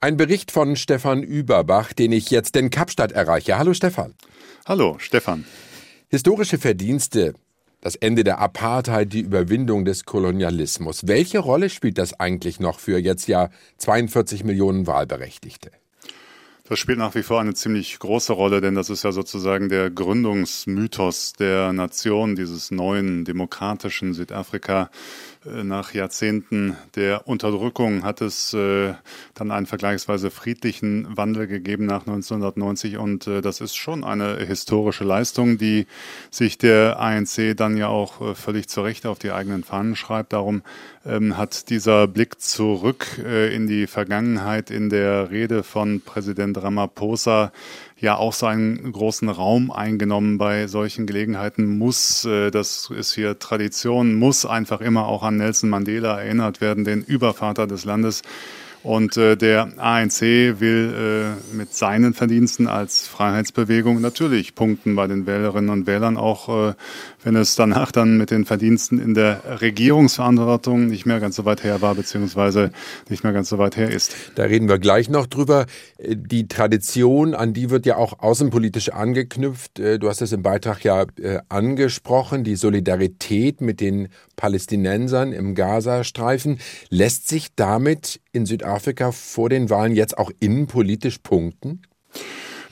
Ein 0.00 0.16
Bericht 0.16 0.52
von 0.52 0.76
Stefan 0.76 1.24
Überbach, 1.24 1.92
den 1.92 2.12
ich 2.12 2.30
jetzt 2.30 2.56
in 2.56 2.70
Kapstadt 2.70 3.10
erreiche. 3.10 3.58
Hallo 3.58 3.74
Stefan. 3.74 4.14
Hallo 4.66 4.96
Stefan. 4.98 5.44
Historische 6.08 6.58
Verdienste 6.58 7.34
das 7.80 7.96
Ende 7.96 8.24
der 8.24 8.38
Apartheid, 8.38 9.12
die 9.12 9.20
Überwindung 9.20 9.84
des 9.84 10.04
Kolonialismus. 10.04 11.06
Welche 11.06 11.38
Rolle 11.38 11.70
spielt 11.70 11.96
das 11.98 12.18
eigentlich 12.18 12.60
noch 12.60 12.78
für 12.78 12.98
jetzt 12.98 13.26
ja 13.26 13.48
42 13.78 14.44
Millionen 14.44 14.86
Wahlberechtigte? 14.86 15.70
Das 16.70 16.78
spielt 16.78 16.98
nach 16.98 17.16
wie 17.16 17.24
vor 17.24 17.40
eine 17.40 17.52
ziemlich 17.52 17.98
große 17.98 18.32
Rolle, 18.32 18.60
denn 18.60 18.76
das 18.76 18.90
ist 18.90 19.02
ja 19.02 19.10
sozusagen 19.10 19.68
der 19.68 19.90
Gründungsmythos 19.90 21.32
der 21.32 21.72
Nation, 21.72 22.36
dieses 22.36 22.70
neuen 22.70 23.24
demokratischen 23.24 24.14
Südafrika. 24.14 24.88
Äh, 25.46 25.64
nach 25.64 25.94
Jahrzehnten 25.94 26.76
der 26.96 27.26
Unterdrückung 27.26 28.02
hat 28.02 28.20
es 28.20 28.52
äh, 28.52 28.92
dann 29.34 29.50
einen 29.50 29.66
vergleichsweise 29.66 30.30
friedlichen 30.30 31.16
Wandel 31.16 31.46
gegeben 31.46 31.86
nach 31.86 32.06
1990 32.06 32.98
und 32.98 33.26
äh, 33.26 33.40
das 33.40 33.60
ist 33.60 33.76
schon 33.76 34.04
eine 34.04 34.36
historische 34.36 35.04
Leistung, 35.04 35.56
die 35.56 35.86
sich 36.30 36.58
der 36.58 37.00
ANC 37.00 37.56
dann 37.56 37.76
ja 37.76 37.88
auch 37.88 38.36
völlig 38.36 38.68
zu 38.68 38.82
Recht 38.82 39.06
auf 39.06 39.18
die 39.18 39.32
eigenen 39.32 39.64
Fahnen 39.64 39.96
schreibt. 39.96 40.34
Darum 40.34 40.62
ähm, 41.06 41.38
hat 41.38 41.70
dieser 41.70 42.06
Blick 42.06 42.40
zurück 42.40 43.06
in 43.18 43.66
die 43.66 43.86
Vergangenheit 43.86 44.70
in 44.70 44.90
der 44.90 45.30
Rede 45.30 45.62
von 45.62 46.00
Präsident 46.00 46.62
Ramaphosa 46.62 47.52
ja 48.00 48.16
auch 48.16 48.32
so 48.32 48.46
einen 48.46 48.92
großen 48.92 49.28
Raum 49.28 49.70
eingenommen 49.70 50.38
bei 50.38 50.66
solchen 50.66 51.06
Gelegenheiten 51.06 51.78
muss, 51.78 52.24
äh, 52.24 52.50
das 52.50 52.90
ist 52.90 53.14
hier 53.14 53.38
Tradition, 53.38 54.14
muss 54.14 54.46
einfach 54.46 54.80
immer 54.80 55.06
auch 55.06 55.22
an 55.22 55.36
Nelson 55.36 55.70
Mandela 55.70 56.20
erinnert 56.20 56.60
werden, 56.60 56.84
den 56.84 57.02
Übervater 57.02 57.66
des 57.66 57.84
Landes. 57.84 58.22
Und 58.82 59.18
äh, 59.18 59.36
der 59.36 59.72
ANC 59.76 60.22
will 60.22 61.36
äh, 61.52 61.54
mit 61.54 61.74
seinen 61.74 62.14
Verdiensten 62.14 62.66
als 62.66 63.06
Freiheitsbewegung 63.06 64.00
natürlich 64.00 64.54
punkten 64.54 64.96
bei 64.96 65.06
den 65.06 65.26
Wählerinnen 65.26 65.68
und 65.68 65.86
Wählern, 65.86 66.16
auch 66.16 66.70
äh, 66.70 66.74
wenn 67.22 67.36
es 67.36 67.54
danach 67.54 67.92
dann 67.92 68.16
mit 68.16 68.30
den 68.30 68.44
Verdiensten 68.44 68.98
in 68.98 69.14
der 69.14 69.60
Regierungsverantwortung 69.60 70.86
nicht 70.86 71.06
mehr 71.06 71.20
ganz 71.20 71.36
so 71.36 71.44
weit 71.44 71.62
her 71.62 71.80
war, 71.80 71.94
beziehungsweise 71.94 72.70
nicht 73.08 73.24
mehr 73.24 73.32
ganz 73.32 73.48
so 73.48 73.58
weit 73.58 73.76
her 73.76 73.90
ist. 73.90 74.14
Da 74.36 74.44
reden 74.44 74.68
wir 74.68 74.78
gleich 74.78 75.08
noch 75.08 75.26
drüber. 75.26 75.66
Die 75.98 76.48
Tradition, 76.48 77.34
an 77.34 77.52
die 77.52 77.70
wird 77.70 77.86
ja 77.86 77.96
auch 77.96 78.18
außenpolitisch 78.20 78.90
angeknüpft. 78.90 79.78
Äh, 79.78 79.98
du 79.98 80.08
hast 80.08 80.22
es 80.22 80.32
im 80.32 80.42
Beitrag 80.42 80.84
ja 80.84 81.04
äh, 81.20 81.40
angesprochen, 81.48 82.44
die 82.44 82.56
Solidarität 82.56 83.60
mit 83.60 83.80
den 83.80 84.08
Palästinensern 84.36 85.32
im 85.32 85.54
Gazastreifen. 85.54 86.58
Lässt 86.88 87.28
sich 87.28 87.48
damit 87.54 88.20
in 88.32 88.46
Südafrika 88.46 89.12
vor 89.12 89.48
den 89.48 89.70
Wahlen 89.70 89.94
jetzt 89.94 90.16
auch 90.16 90.30
innenpolitisch 90.40 91.18
punkten? 91.18 91.82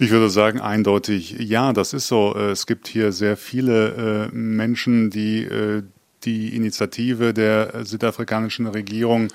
Ich 0.00 0.11
würde 0.11 0.31
sagen, 0.31 0.61
eindeutig 0.61 1.37
ja, 1.40 1.73
das 1.73 1.93
ist 1.93 2.07
so. 2.07 2.35
Es 2.37 2.67
gibt 2.67 2.87
hier 2.87 3.11
sehr 3.11 3.37
viele 3.37 4.28
äh, 4.31 4.35
Menschen, 4.35 5.11
die 5.11 5.43
äh, 5.43 5.83
die 6.25 6.55
Initiative 6.55 7.33
der 7.35 7.85
südafrikanischen 7.85 8.67
Regierung 8.67 9.28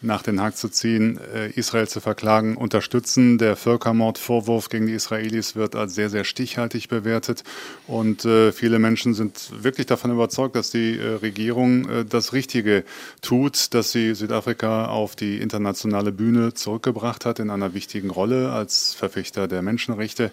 nach 0.00 0.22
Den 0.22 0.40
Haag 0.40 0.56
zu 0.56 0.68
ziehen, 0.68 1.18
äh, 1.34 1.50
Israel 1.50 1.88
zu 1.88 2.00
verklagen, 2.00 2.56
unterstützen. 2.56 3.38
Der 3.38 3.56
Völkermordvorwurf 3.56 4.68
gegen 4.68 4.86
die 4.86 4.92
Israelis 4.92 5.56
wird 5.56 5.74
als 5.74 5.94
sehr, 5.94 6.10
sehr 6.10 6.24
stichhaltig 6.24 6.88
bewertet. 6.88 7.44
Und 7.86 8.24
äh, 8.24 8.52
viele 8.52 8.78
Menschen 8.78 9.14
sind 9.14 9.50
wirklich 9.62 9.86
davon 9.86 10.10
überzeugt, 10.10 10.56
dass 10.56 10.70
die 10.70 10.98
äh, 10.98 11.14
Regierung 11.14 11.88
das 12.08 12.32
Richtige 12.32 12.84
tut, 13.22 13.74
dass 13.74 13.92
sie 13.92 14.14
Südafrika 14.14 14.86
auf 14.86 15.16
die 15.16 15.38
internationale 15.38 16.12
Bühne 16.12 16.54
zurückgebracht 16.54 17.24
hat 17.24 17.38
in 17.38 17.50
einer 17.50 17.74
wichtigen 17.74 18.10
Rolle 18.10 18.52
als 18.52 18.94
Verfechter 18.94 19.48
der 19.48 19.62
Menschenrechte, 19.62 20.30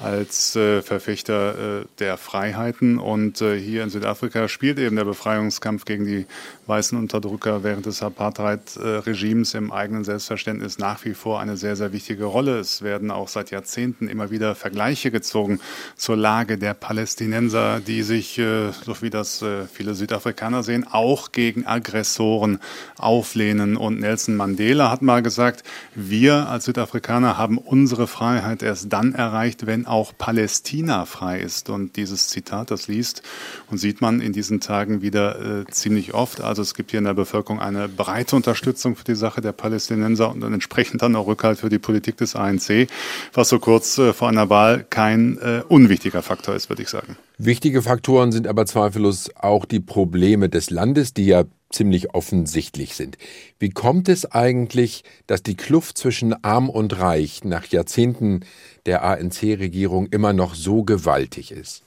als 0.00 0.52
Verfechter 0.52 1.84
der 1.98 2.16
Freiheiten. 2.16 2.98
Und 2.98 3.38
hier 3.38 3.82
in 3.82 3.90
Südafrika 3.90 4.48
spielt 4.48 4.78
eben 4.78 4.96
der 4.96 5.04
Befreiungskampf 5.04 5.84
gegen 5.84 6.04
die 6.04 6.26
weißen 6.66 6.98
Unterdrücker 6.98 7.62
während 7.62 7.86
des 7.86 8.02
Apartheid 8.02 8.60
Regimes 8.76 9.54
im 9.54 9.70
eigenen 9.72 10.04
Selbstverständnis 10.04 10.78
nach 10.78 11.04
wie 11.04 11.14
vor 11.14 11.40
eine 11.40 11.56
sehr, 11.56 11.76
sehr 11.76 11.92
wichtige 11.92 12.24
Rolle. 12.24 12.58
Es 12.58 12.82
werden 12.82 13.10
auch 13.10 13.28
seit 13.28 13.50
Jahrzehnten 13.50 14.08
immer 14.08 14.30
wieder 14.30 14.54
Vergleiche 14.54 15.10
gezogen 15.10 15.60
zur 15.96 16.16
Lage 16.16 16.58
der 16.58 16.74
Palästinenser, 16.74 17.80
die 17.80 18.02
sich, 18.02 18.38
äh, 18.38 18.70
so 18.72 19.00
wie 19.00 19.10
das 19.10 19.42
äh, 19.42 19.66
viele 19.66 19.94
Südafrikaner 19.94 20.62
sehen, 20.62 20.86
auch 20.90 21.32
gegen 21.32 21.66
Aggressoren 21.66 22.60
auflehnen. 22.96 23.76
Und 23.76 24.00
Nelson 24.00 24.36
Mandela 24.36 24.90
hat 24.90 25.02
mal 25.02 25.22
gesagt, 25.22 25.62
wir 25.94 26.48
als 26.48 26.64
Südafrikaner 26.64 27.38
haben 27.38 27.58
unsere 27.58 28.06
Freiheit 28.06 28.62
erst 28.62 28.92
dann 28.92 29.14
erreicht, 29.14 29.66
wenn 29.66 29.83
auch 29.86 30.12
Palästina 30.16 31.04
frei 31.04 31.40
ist. 31.40 31.70
Und 31.70 31.96
dieses 31.96 32.28
Zitat, 32.28 32.70
das 32.70 32.88
liest 32.88 33.22
und 33.70 33.78
sieht 33.78 34.00
man 34.00 34.20
in 34.20 34.32
diesen 34.32 34.60
Tagen 34.60 35.02
wieder 35.02 35.60
äh, 35.60 35.64
ziemlich 35.70 36.14
oft. 36.14 36.40
Also 36.40 36.62
es 36.62 36.74
gibt 36.74 36.90
hier 36.90 36.98
in 36.98 37.04
der 37.04 37.14
Bevölkerung 37.14 37.60
eine 37.60 37.88
breite 37.88 38.36
Unterstützung 38.36 38.96
für 38.96 39.04
die 39.04 39.14
Sache 39.14 39.40
der 39.40 39.52
Palästinenser 39.52 40.30
und 40.30 40.42
entsprechend 40.42 41.02
dann 41.02 41.16
auch 41.16 41.26
Rückhalt 41.26 41.58
für 41.58 41.68
die 41.68 41.78
Politik 41.78 42.16
des 42.16 42.36
ANC, 42.36 42.88
was 43.32 43.48
so 43.48 43.58
kurz 43.58 43.98
äh, 43.98 44.12
vor 44.12 44.28
einer 44.28 44.50
Wahl 44.50 44.84
kein 44.88 45.38
äh, 45.38 45.62
unwichtiger 45.68 46.22
Faktor 46.22 46.54
ist, 46.54 46.68
würde 46.68 46.82
ich 46.82 46.88
sagen. 46.88 47.16
Wichtige 47.38 47.82
Faktoren 47.82 48.30
sind 48.30 48.46
aber 48.46 48.64
zweifellos 48.66 49.30
auch 49.34 49.64
die 49.64 49.80
Probleme 49.80 50.48
des 50.48 50.70
Landes, 50.70 51.14
die 51.14 51.26
ja 51.26 51.44
ziemlich 51.74 52.14
offensichtlich 52.14 52.94
sind. 52.94 53.18
Wie 53.58 53.70
kommt 53.70 54.08
es 54.08 54.24
eigentlich, 54.30 55.04
dass 55.26 55.42
die 55.42 55.56
Kluft 55.56 55.98
zwischen 55.98 56.32
arm 56.44 56.70
und 56.70 56.98
reich 56.98 57.44
nach 57.44 57.66
Jahrzehnten 57.66 58.40
der 58.86 59.04
ANC-Regierung 59.04 60.06
immer 60.06 60.32
noch 60.32 60.54
so 60.54 60.84
gewaltig 60.84 61.50
ist? 61.52 61.83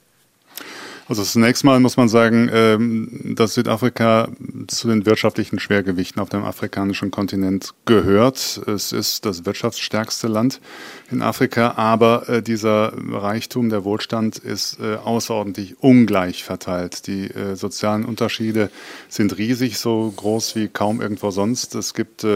Also 1.08 1.22
zunächst 1.22 1.64
mal 1.64 1.80
muss 1.80 1.96
man 1.96 2.10
sagen, 2.10 2.50
ähm, 2.52 3.34
dass 3.34 3.54
Südafrika 3.54 4.28
zu 4.66 4.88
den 4.88 5.06
wirtschaftlichen 5.06 5.58
Schwergewichten 5.58 6.20
auf 6.20 6.28
dem 6.28 6.44
afrikanischen 6.44 7.10
Kontinent 7.10 7.72
gehört. 7.86 8.60
Es 8.66 8.92
ist 8.92 9.24
das 9.24 9.46
wirtschaftsstärkste 9.46 10.28
Land 10.28 10.60
in 11.10 11.22
Afrika, 11.22 11.72
aber 11.76 12.28
äh, 12.28 12.42
dieser 12.42 12.92
Reichtum, 13.10 13.70
der 13.70 13.84
Wohlstand 13.84 14.36
ist 14.36 14.80
äh, 14.80 14.96
außerordentlich 14.96 15.76
ungleich 15.80 16.44
verteilt. 16.44 17.06
Die 17.06 17.30
äh, 17.30 17.56
sozialen 17.56 18.04
Unterschiede 18.04 18.70
sind 19.08 19.38
riesig, 19.38 19.78
so 19.78 20.12
groß 20.14 20.56
wie 20.56 20.68
kaum 20.68 21.00
irgendwo 21.00 21.30
sonst. 21.30 21.74
Es 21.74 21.94
gibt 21.94 22.26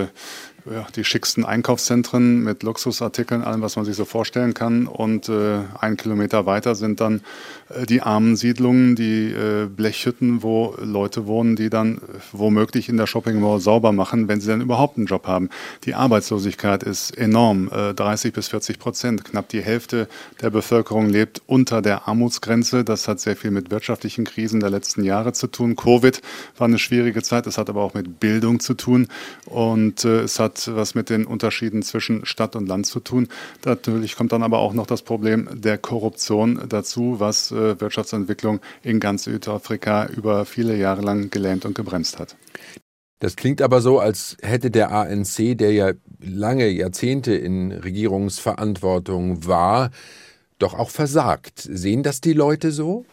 ja, 0.70 0.86
die 0.94 1.04
schicksten 1.04 1.44
Einkaufszentren 1.44 2.42
mit 2.42 2.62
Luxusartikeln, 2.62 3.42
allem, 3.42 3.62
was 3.62 3.76
man 3.76 3.84
sich 3.84 3.96
so 3.96 4.04
vorstellen 4.04 4.54
kann. 4.54 4.86
Und 4.86 5.28
äh, 5.28 5.60
einen 5.78 5.96
Kilometer 5.96 6.46
weiter 6.46 6.74
sind 6.74 7.00
dann 7.00 7.22
äh, 7.70 7.86
die 7.86 8.02
armen 8.02 8.36
Siedlungen, 8.36 8.94
die 8.94 9.32
äh, 9.32 9.66
Blechhütten, 9.66 10.42
wo 10.42 10.74
Leute 10.80 11.26
wohnen, 11.26 11.56
die 11.56 11.70
dann 11.70 12.00
womöglich 12.32 12.88
in 12.88 12.96
der 12.96 13.06
Shopping 13.06 13.40
Mall 13.40 13.60
sauber 13.60 13.92
machen, 13.92 14.28
wenn 14.28 14.40
sie 14.40 14.48
dann 14.48 14.60
überhaupt 14.60 14.96
einen 14.96 15.06
Job 15.06 15.26
haben. 15.26 15.48
Die 15.84 15.94
Arbeitslosigkeit 15.94 16.82
ist 16.82 17.16
enorm, 17.16 17.68
äh, 17.72 17.94
30 17.94 18.32
bis 18.32 18.48
40 18.48 18.78
Prozent. 18.78 19.24
Knapp 19.24 19.48
die 19.48 19.62
Hälfte 19.62 20.08
der 20.40 20.50
Bevölkerung 20.50 21.08
lebt 21.08 21.42
unter 21.46 21.82
der 21.82 22.06
Armutsgrenze. 22.06 22.84
Das 22.84 23.08
hat 23.08 23.20
sehr 23.20 23.36
viel 23.36 23.50
mit 23.50 23.70
wirtschaftlichen 23.70 24.24
Krisen 24.24 24.60
der 24.60 24.70
letzten 24.70 25.02
Jahre 25.02 25.32
zu 25.32 25.48
tun. 25.48 25.76
Covid 25.76 26.22
war 26.56 26.66
eine 26.66 26.78
schwierige 26.78 27.22
Zeit. 27.22 27.46
Es 27.46 27.58
hat 27.58 27.68
aber 27.68 27.82
auch 27.82 27.94
mit 27.94 28.20
Bildung 28.20 28.60
zu 28.60 28.74
tun. 28.74 29.08
Und 29.46 30.04
äh, 30.04 30.20
es 30.20 30.38
hat 30.38 30.51
hat 30.52 30.76
was 30.76 30.94
mit 30.94 31.08
den 31.08 31.24
Unterschieden 31.24 31.82
zwischen 31.82 32.26
Stadt 32.26 32.56
und 32.56 32.68
Land 32.68 32.86
zu 32.86 33.00
tun. 33.00 33.28
Natürlich 33.64 34.16
kommt 34.16 34.32
dann 34.32 34.42
aber 34.42 34.58
auch 34.58 34.74
noch 34.74 34.86
das 34.86 35.02
Problem 35.02 35.48
der 35.52 35.78
Korruption 35.78 36.60
dazu, 36.68 37.16
was 37.18 37.50
äh, 37.50 37.80
Wirtschaftsentwicklung 37.80 38.60
in 38.82 39.00
ganz 39.00 39.24
Südafrika 39.24 40.06
über 40.06 40.44
viele 40.44 40.76
Jahre 40.76 41.02
lang 41.02 41.30
gelähmt 41.30 41.64
und 41.64 41.74
gebremst 41.74 42.18
hat. 42.18 42.36
Das 43.18 43.36
klingt 43.36 43.62
aber 43.62 43.80
so, 43.80 44.00
als 44.00 44.36
hätte 44.42 44.70
der 44.70 44.90
ANC, 44.90 45.56
der 45.56 45.72
ja 45.72 45.92
lange 46.20 46.68
Jahrzehnte 46.68 47.34
in 47.34 47.70
Regierungsverantwortung 47.72 49.46
war, 49.46 49.90
doch 50.58 50.74
auch 50.74 50.90
versagt. 50.90 51.60
Sehen 51.60 52.02
das 52.02 52.20
die 52.20 52.32
Leute 52.32 52.72
so? 52.72 53.04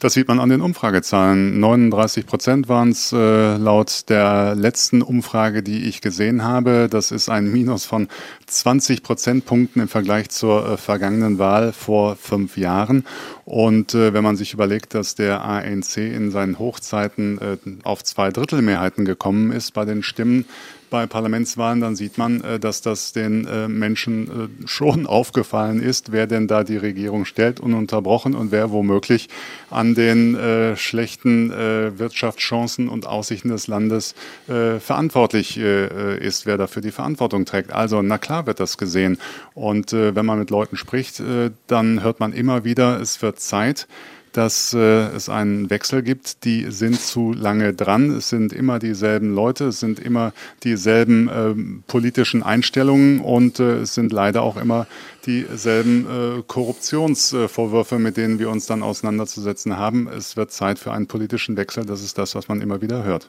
Das 0.00 0.14
sieht 0.14 0.28
man 0.28 0.40
an 0.40 0.48
den 0.48 0.62
Umfragezahlen. 0.62 1.60
39 1.60 2.24
Prozent 2.24 2.70
waren 2.70 2.88
es 2.88 3.12
äh, 3.12 3.58
laut 3.58 4.08
der 4.08 4.54
letzten 4.54 5.02
Umfrage, 5.02 5.62
die 5.62 5.84
ich 5.84 6.00
gesehen 6.00 6.42
habe. 6.42 6.88
Das 6.90 7.10
ist 7.10 7.28
ein 7.28 7.52
Minus 7.52 7.84
von 7.84 8.08
20 8.46 9.02
Prozentpunkten 9.02 9.82
im 9.82 9.88
Vergleich 9.88 10.30
zur 10.30 10.66
äh, 10.66 10.76
vergangenen 10.78 11.38
Wahl 11.38 11.74
vor 11.74 12.16
fünf 12.16 12.56
Jahren. 12.56 13.04
Und 13.44 13.94
äh, 13.94 14.14
wenn 14.14 14.24
man 14.24 14.38
sich 14.38 14.54
überlegt, 14.54 14.94
dass 14.94 15.16
der 15.16 15.44
ANC 15.44 15.98
in 15.98 16.30
seinen 16.30 16.58
Hochzeiten 16.58 17.38
äh, 17.38 17.58
auf 17.84 18.02
zwei 18.02 18.30
Drittel 18.30 18.62
Mehrheiten 18.62 19.04
gekommen 19.04 19.52
ist 19.52 19.74
bei 19.74 19.84
den 19.84 20.02
Stimmen, 20.02 20.46
bei 20.90 21.06
Parlamentswahlen, 21.06 21.80
dann 21.80 21.96
sieht 21.96 22.18
man, 22.18 22.42
äh, 22.42 22.58
dass 22.58 22.82
das 22.82 23.12
den 23.12 23.46
äh, 23.46 23.68
Menschen 23.68 24.28
äh, 24.64 24.68
schon 24.68 25.06
aufgefallen 25.20 25.80
ist, 25.80 26.12
wer 26.12 26.26
denn 26.26 26.48
da 26.48 26.64
die 26.64 26.76
Regierung 26.76 27.24
stellt, 27.24 27.60
ununterbrochen 27.60 28.34
und 28.34 28.50
wer 28.50 28.70
womöglich 28.70 29.28
an 29.70 29.94
den 29.94 30.36
schlechten 30.76 31.50
Wirtschaftschancen 31.50 32.88
und 32.88 33.06
Aussichten 33.06 33.50
des 33.50 33.68
Landes 33.68 34.14
verantwortlich 34.46 35.56
ist, 35.58 36.46
wer 36.46 36.56
dafür 36.56 36.82
die 36.82 36.90
Verantwortung 36.90 37.44
trägt. 37.44 37.72
Also, 37.72 38.02
na 38.02 38.18
klar 38.18 38.46
wird 38.46 38.58
das 38.58 38.78
gesehen. 38.78 39.18
Und 39.54 39.92
wenn 39.92 40.26
man 40.26 40.40
mit 40.40 40.50
Leuten 40.50 40.76
spricht, 40.76 41.22
dann 41.68 42.02
hört 42.02 42.18
man 42.18 42.32
immer 42.32 42.64
wieder, 42.64 43.00
es 43.00 43.22
wird 43.22 43.38
Zeit 43.38 43.86
dass 44.32 44.72
äh, 44.74 44.78
es 44.78 45.28
einen 45.28 45.70
Wechsel 45.70 46.02
gibt. 46.02 46.44
Die 46.44 46.70
sind 46.70 47.00
zu 47.00 47.32
lange 47.32 47.74
dran. 47.74 48.10
Es 48.10 48.28
sind 48.28 48.52
immer 48.52 48.78
dieselben 48.78 49.34
Leute, 49.34 49.66
es 49.66 49.80
sind 49.80 49.98
immer 49.98 50.32
dieselben 50.62 51.28
äh, 51.28 51.82
politischen 51.86 52.42
Einstellungen 52.42 53.20
und 53.20 53.60
äh, 53.60 53.78
es 53.78 53.94
sind 53.94 54.12
leider 54.12 54.42
auch 54.42 54.56
immer 54.56 54.86
dieselben 55.26 56.06
äh, 56.06 56.42
Korruptionsvorwürfe, 56.46 57.98
mit 57.98 58.16
denen 58.16 58.38
wir 58.38 58.50
uns 58.50 58.66
dann 58.66 58.82
auseinanderzusetzen 58.82 59.76
haben. 59.76 60.08
Es 60.08 60.36
wird 60.36 60.52
Zeit 60.52 60.78
für 60.78 60.92
einen 60.92 61.06
politischen 61.06 61.56
Wechsel. 61.56 61.84
Das 61.84 62.02
ist 62.02 62.18
das, 62.18 62.34
was 62.34 62.48
man 62.48 62.60
immer 62.60 62.80
wieder 62.82 63.04
hört. 63.04 63.28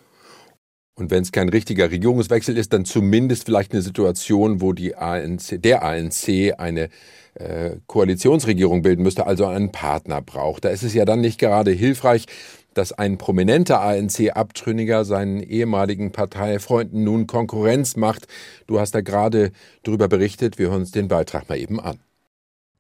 Und 0.96 1.10
wenn 1.10 1.24
es 1.24 1.32
kein 1.32 1.50
richtiger 1.50 1.90
Regierungswechsel 1.90 2.58
ist, 2.58 2.74
dann 2.74 2.86
zumindest 2.86 3.46
vielleicht 3.46 3.72
eine 3.72 3.82
Situation, 3.82 4.62
wo 4.62 4.74
die 4.74 4.96
ANC, 4.96 5.62
der 5.62 5.84
ANC 5.84 6.54
eine 6.58 6.90
äh, 7.36 7.78
Koalitionsregierung 7.88 8.82
bilden 8.82 9.04
müsste, 9.04 9.26
also 9.26 9.48
einen 9.48 9.72
Partner 9.72 10.22
braucht. 10.22 10.66
Da 10.66 10.70
ist 10.70 10.84
es 10.84 10.94
ja 10.94 11.06
dann 11.06 11.22
nicht 11.22 11.40
gerade 11.40 11.72
hilfreich, 11.72 12.26
dass 12.74 12.92
ein 12.92 13.18
prominenter 13.18 13.82
ANC-Abtrünniger 13.82 15.06
seinen 15.06 15.42
ehemaligen 15.42 16.12
Parteifreunden 16.12 17.04
nun 17.04 17.28
Konkurrenz 17.28 17.96
macht. 17.96 18.28
Du 18.68 18.80
hast 18.80 18.96
da 18.96 19.02
gerade 19.02 19.52
darüber 19.84 20.08
berichtet. 20.08 20.58
Wir 20.58 20.70
hören 20.70 20.82
uns 20.82 20.92
den 20.92 21.08
Beitrag 21.08 21.50
mal 21.50 21.58
eben 21.58 21.80
an. 21.80 22.00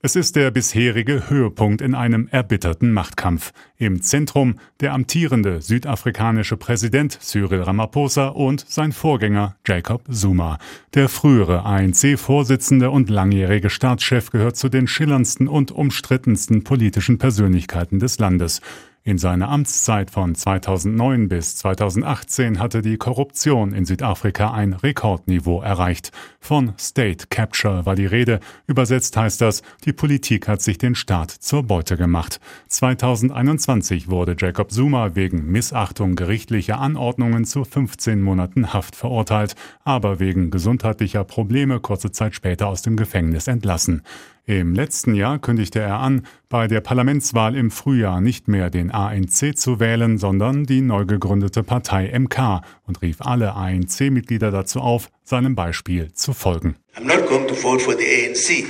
Es 0.04 0.16
ist 0.16 0.36
der 0.36 0.50
bisherige 0.50 1.30
Höhepunkt 1.30 1.80
in 1.80 1.94
einem 1.94 2.28
erbitterten 2.32 2.92
Machtkampf. 2.92 3.52
Im 3.78 4.02
Zentrum 4.02 4.56
der 4.80 4.94
amtierende 4.94 5.62
südafrikanische 5.62 6.58
Präsident 6.58 7.20
Cyril 7.22 7.62
Ramaphosa 7.62 8.30
und 8.30 8.66
sein 8.68 8.94
Vorgänger 8.94 9.58
Jacob 9.68 10.02
Zuma. 10.12 10.58
Der 10.96 11.08
frühere 11.08 11.66
ANC-Vorsitzende 11.66 12.90
und 12.90 13.12
langjährige 13.12 13.70
Staatschef 13.70 14.32
gehört 14.32 14.58
zu 14.58 14.70
den 14.70 14.88
schillerndsten 14.88 15.48
und 15.48 15.72
umstrittensten 15.72 16.64
politischen 16.64 17.20
Persönlichkeiten 17.20 18.00
des 18.00 18.18
Landes. 18.18 18.62
In 19.04 19.18
seiner 19.18 19.50
Amtszeit 19.50 20.12
von 20.12 20.36
2009 20.36 21.28
bis 21.28 21.56
2018 21.56 22.60
hatte 22.60 22.84
die 22.84 22.98
Korruption 22.98 23.74
in 23.74 23.84
Südafrika 23.84 24.52
ein 24.52 24.74
Rekordniveau 24.74 25.60
erreicht. 25.64 26.12
Von 26.40 26.74
State 26.78 27.26
Capture 27.32 27.88
war 27.88 27.96
die 27.96 28.06
Rede. 28.06 28.40
Übersetzt 28.68 29.18
heißt 29.18 29.42
das, 29.42 29.64
die 29.86 29.94
Politik 29.94 30.48
hat 30.48 30.62
sich 30.62 30.78
den 30.78 30.94
Staat 30.94 31.32
zur 31.32 31.64
Beute 31.64 31.98
gemacht. 31.98 32.40
2021 32.68 34.08
wurde 34.08 34.36
Jacob 34.38 34.72
Zuma 34.72 35.16
wegen 35.16 35.48
Missachtung 35.48 36.16
gerichtlicher 36.16 36.80
Anordnungen 36.80 37.46
zu 37.46 37.64
15 37.64 38.22
Monaten 38.22 38.72
Haft 38.72 38.96
verurteilt, 38.96 39.56
aber 39.84 40.20
wegen 40.20 40.52
gesundheitlicher 40.52 41.24
Probleme 41.24 41.80
kurze 41.80 42.12
Zeit 42.12 42.36
später 42.36 42.68
aus 42.68 42.84
dem 42.84 42.98
Gefängnis 42.98 43.48
entlassen. 43.48 44.04
Im 44.46 44.74
letzten 44.74 45.14
Jahr 45.14 45.38
kündigte 45.38 45.80
er 45.80 46.00
an, 46.00 46.26
bei 46.50 46.68
der 46.68 46.82
Parlamentswahl 46.82 47.56
im 47.56 47.70
Frühjahr 47.70 48.22
nicht 48.22 48.48
mehr 48.48 48.72
den 48.72 48.90
ANC 48.90 49.56
zu 49.56 49.80
wählen, 49.80 50.18
sondern 50.18 50.66
die 50.66 50.82
neu 50.82 51.06
gegründete 51.06 51.64
Partei 51.64 52.12
MK 52.18 52.62
und 52.88 53.02
rief 53.04 53.18
alle 53.22 53.56
ANC-Mitglieder 53.56 54.50
dazu 54.50 54.80
auf, 54.82 55.10
seinem 55.24 55.56
Beispiel 55.56 56.12
zu 56.14 56.34
folgen. 56.34 56.76
I'm 56.98 57.06
not 57.06 57.28
going 57.28 57.48
to 57.48 57.54
vote 57.54 57.82
for 57.82 57.96
the 57.96 58.04
ANC. 58.04 58.66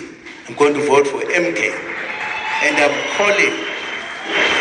I'm 0.48 0.56
going 0.58 0.74
to 0.74 0.82
vote 0.82 1.08
for 1.08 1.22
MK. 1.22 1.72
And 2.68 2.78
I'm 2.78 2.92
calling 3.18 3.54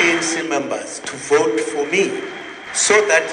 ANC 0.00 0.49
members 0.49 1.00
to 1.00 1.17
vote 1.17 1.61
for 1.61 1.85
me 1.87 2.11
so 2.73 2.95
that 3.09 3.25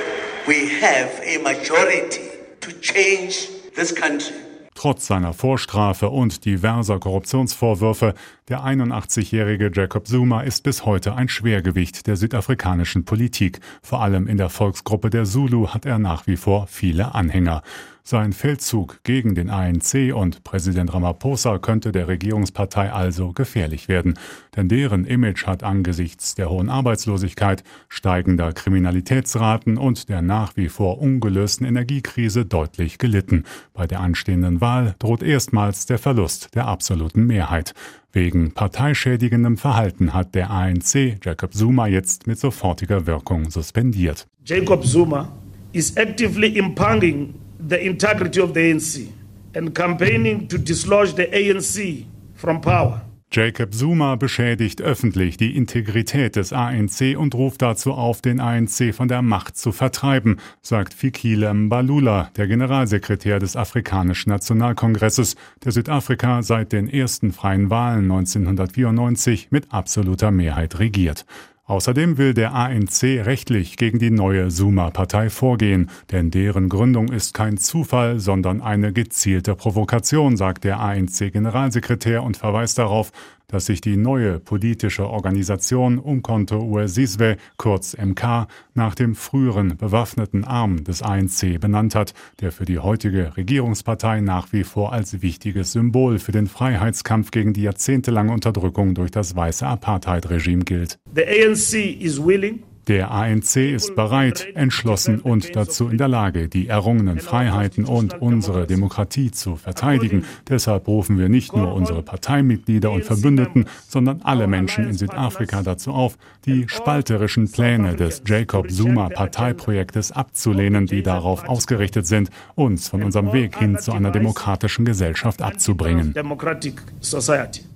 we 0.48 0.68
have 0.82 1.22
a 1.24 1.38
majority 1.44 2.28
to 2.62 2.72
change 2.82 3.48
this 3.76 3.94
country. 3.94 4.47
Trotz 4.78 5.08
seiner 5.08 5.34
Vorstrafe 5.34 6.10
und 6.10 6.46
diverser 6.46 7.00
Korruptionsvorwürfe, 7.00 8.14
der 8.48 8.64
81-jährige 8.64 9.72
Jacob 9.74 10.06
Zuma 10.06 10.42
ist 10.42 10.62
bis 10.62 10.86
heute 10.86 11.16
ein 11.16 11.30
Schwergewicht 11.30 12.06
der 12.06 12.16
südafrikanischen 12.16 13.04
Politik. 13.04 13.60
Vor 13.82 14.04
allem 14.04 14.28
in 14.28 14.38
der 14.38 14.50
Volksgruppe 14.50 15.10
der 15.10 15.26
Zulu 15.26 15.70
hat 15.70 15.88
er 15.88 15.98
nach 15.98 16.28
wie 16.28 16.38
vor 16.38 16.68
viele 16.68 17.16
Anhänger. 17.16 17.64
Sein 18.10 18.32
Feldzug 18.32 19.02
gegen 19.04 19.36
den 19.36 19.50
ANC 19.50 20.14
und 20.16 20.46
Präsident 20.46 20.94
Ramaphosa 20.94 21.58
könnte 21.58 21.92
der 21.92 22.08
Regierungspartei 22.08 22.90
also 22.90 23.34
gefährlich 23.34 23.90
werden, 23.90 24.18
denn 24.56 24.70
deren 24.70 25.04
Image 25.04 25.46
hat 25.46 25.62
angesichts 25.62 26.34
der 26.34 26.50
hohen 26.50 26.70
Arbeitslosigkeit, 26.70 27.66
steigender 27.90 28.54
Kriminalitätsraten 28.54 29.78
und 29.78 30.08
der 30.08 30.22
nach 30.22 30.56
wie 30.56 30.70
vor 30.70 31.02
ungelösten 31.02 31.68
Energiekrise 31.68 32.46
deutlich 32.46 32.98
gelitten. 32.98 33.44
Bei 33.74 33.88
der 33.88 34.00
anstehenden 34.00 34.62
Wahl 34.62 34.96
droht 35.00 35.22
erstmals 35.22 35.86
der 35.86 36.00
Verlust 36.00 36.56
der 36.56 36.66
absoluten 36.66 37.26
Mehrheit. 37.26 37.74
Wegen 38.14 38.54
parteischädigendem 38.54 39.58
Verhalten 39.58 40.14
hat 40.14 40.34
der 40.34 40.50
ANC 40.50 41.18
Jacob 41.22 41.54
Zuma 41.54 41.88
jetzt 41.88 42.26
mit 42.26 42.40
sofortiger 42.40 43.06
Wirkung 43.06 43.52
suspendiert. 43.52 44.28
Jacob 44.46 44.86
Zuma 44.86 45.30
is 45.74 45.98
actively 45.98 46.58
impugning 46.58 47.34
the 47.60 47.78
integrity 47.78 48.40
of 48.40 48.54
the 48.54 48.60
ANC 48.60 49.12
and 49.56 49.74
campaigning 49.74 50.48
to 50.48 50.58
dislodge 50.58 51.16
the 51.16 51.28
ANC 51.28 52.06
from 52.36 52.62
power. 52.62 53.02
Jacob 53.30 53.74
Zuma 53.74 54.16
beschädigt 54.16 54.82
öffentlich 54.82 55.36
die 55.36 55.58
Integrität 55.58 56.38
des 56.38 56.54
ANC 56.54 57.18
und 57.18 57.36
ruft 57.36 57.62
dazu 57.62 57.92
auf, 57.92 58.22
den 58.22 58.40
ANC 58.40 58.94
von 58.96 59.10
der 59.10 59.22
Macht 59.22 59.58
zu 59.58 59.74
vertreiben, 59.74 60.38
sagt 60.62 60.94
Fikile 60.94 61.54
Mbalula, 61.54 62.32
der 62.38 62.48
Generalsekretär 62.48 63.40
des 63.40 63.58
Afrikanischen 63.58 64.30
Nationalkongresses, 64.30 65.36
der 65.66 65.74
Südafrika 65.74 66.42
seit 66.42 66.72
den 66.72 66.88
ersten 66.88 67.34
freien 67.34 67.70
Wahlen 67.70 68.10
1994 68.10 69.50
mit 69.52 69.74
absoluter 69.74 70.32
Mehrheit 70.32 70.80
regiert. 70.80 71.26
Außerdem 71.68 72.18
will 72.18 72.34
der 72.34 72.54
ANC 72.54 73.04
rechtlich 73.04 73.76
gegen 73.76 74.00
die 74.00 74.10
neue 74.10 74.52
Suma-Partei 74.52 75.30
vorgehen, 75.30 75.90
denn 76.12 76.32
deren 76.32 76.70
Gründung 76.70 77.10
ist 77.10 77.34
kein 77.34 77.58
Zufall, 77.58 78.22
sondern 78.22 78.62
eine 78.62 78.94
gezielte 78.94 79.54
Provokation, 79.54 80.38
sagt 80.38 80.64
der 80.64 80.80
ANC-Generalsekretär 80.80 82.24
und 82.24 82.38
verweist 82.38 82.78
darauf, 82.78 83.12
dass 83.48 83.66
sich 83.66 83.82
die 83.82 83.98
neue 83.98 84.40
politische 84.40 85.08
Organisation 85.08 86.00
Umkonto 86.00 86.60
Uesizwe, 86.60 87.38
kurz 87.58 87.96
MK, 87.98 88.48
nach 88.74 88.94
dem 88.94 89.16
früheren 89.16 89.78
bewaffneten 89.78 90.44
Arm 90.44 90.84
des 90.84 91.02
ANC 91.02 91.60
benannt 91.60 91.96
hat, 91.96 92.14
der 92.42 92.52
für 92.52 92.66
die 92.66 92.80
heutige 92.80 93.38
Regierungspartei 93.38 94.22
nach 94.22 94.52
wie 94.52 94.64
vor 94.64 94.92
als 94.94 95.22
wichtiges 95.22 95.72
Symbol 95.72 96.20
für 96.20 96.32
den 96.32 96.48
Freiheitskampf 96.48 97.32
gegen 97.32 97.54
die 97.54 97.64
jahrzehntelange 97.64 98.32
Unterdrückung 98.32 98.96
durch 98.96 99.12
das 99.12 99.36
weiße 99.36 99.66
Apartheid-Regime 99.66 100.64
gilt. 100.64 101.00
The 101.16 101.24
ANC 101.24 102.02
is 102.02 102.24
willing 102.24 102.64
der 102.88 103.12
ANC 103.12 103.58
ist 103.58 103.96
bereit, 103.96 104.48
entschlossen 104.56 105.20
und 105.20 105.56
dazu 105.56 105.90
in 105.90 105.98
der 105.98 106.08
Lage, 106.08 106.48
die 106.48 106.68
errungenen 106.68 107.20
Freiheiten 107.20 107.86
und 107.86 108.22
unsere 108.22 108.66
Demokratie 108.66 109.32
zu 109.32 109.58
verteidigen. 109.58 110.24
Deshalb 110.48 110.88
rufen 110.88 111.20
wir 111.20 111.28
nicht 111.28 111.56
nur 111.56 111.74
unsere 111.74 112.02
Parteimitglieder 112.02 112.92
und 112.92 113.04
Verbündeten, 113.04 113.66
sondern 113.88 114.22
alle 114.22 114.48
Menschen 114.48 114.88
in 114.88 114.94
Südafrika 114.94 115.62
dazu 115.64 115.92
auf, 115.92 116.18
die 116.46 116.70
spalterischen 116.70 117.52
Pläne 117.52 117.96
des 117.96 118.24
Jacob 118.26 118.72
Zuma 118.72 119.10
Parteiprojektes 119.10 120.14
abzulehnen, 120.14 120.86
die 120.86 121.04
darauf 121.04 121.48
ausgerichtet 121.48 122.08
sind, 122.08 122.30
uns 122.56 122.88
von 122.88 123.04
unserem 123.04 123.34
Weg 123.34 123.58
hin 123.58 123.78
zu 123.78 123.92
einer 123.92 124.12
demokratischen 124.12 124.86
Gesellschaft 124.86 125.42
abzubringen. 125.42 126.14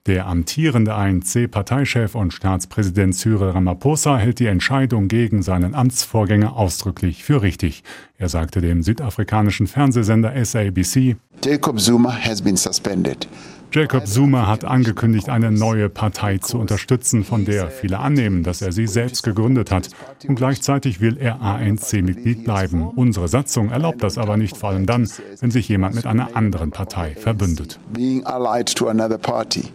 Der 0.08 0.26
amtierende 0.26 0.96
ANC-Parteichef 0.96 2.16
und 2.16 2.34
Staatspräsident 2.34 3.14
Cyril 3.14 3.50
Ramaphosa 3.50 4.18
hält 4.18 4.40
die 4.40 4.48
Entscheidung 4.48 5.08
gegen 5.08 5.44
seinen 5.44 5.76
Amtsvorgänger 5.76 6.56
ausdrücklich 6.56 7.24
für 7.24 7.44
richtig. 7.44 7.84
Er 8.22 8.30
sagte 8.30 8.62
dem 8.62 8.84
südafrikanischen 8.84 9.66
Fernsehsender 9.66 10.34
SABC, 10.46 11.16
Jacob 11.44 11.80
Zuma 11.80 12.12
has 12.12 12.40
been 12.40 12.56
suspended. 12.56 13.28
Jacob 13.74 14.06
Zuma 14.06 14.48
hat 14.48 14.66
angekündigt, 14.66 15.30
eine 15.30 15.50
neue 15.50 15.88
Partei 15.88 16.40
zu 16.40 16.60
unterstützen, 16.60 17.24
von 17.24 17.46
der 17.46 17.70
viele 17.70 18.00
annehmen, 18.00 18.44
dass 18.44 18.62
er 18.62 18.74
sie 18.74 18.86
selbst 18.86 19.24
gegründet 19.24 19.72
hat. 19.72 19.90
Und 20.28 20.36
gleichzeitig 20.36 21.00
will 21.00 21.16
er 21.18 21.42
ANC-Mitglied 21.42 22.44
bleiben. 22.44 22.90
Unsere 22.90 23.30
Satzung 23.30 23.70
erlaubt 23.70 24.04
das 24.04 24.18
aber 24.18 24.36
nicht, 24.36 24.58
vor 24.58 24.72
allem 24.72 24.86
dann, 24.86 25.10
wenn 25.40 25.52
sich 25.52 25.70
jemand 25.70 25.96
mit 25.96 26.06
einer 26.06 26.36
anderen 26.36 26.72
Partei 26.72 27.16
verbündet. 27.16 27.80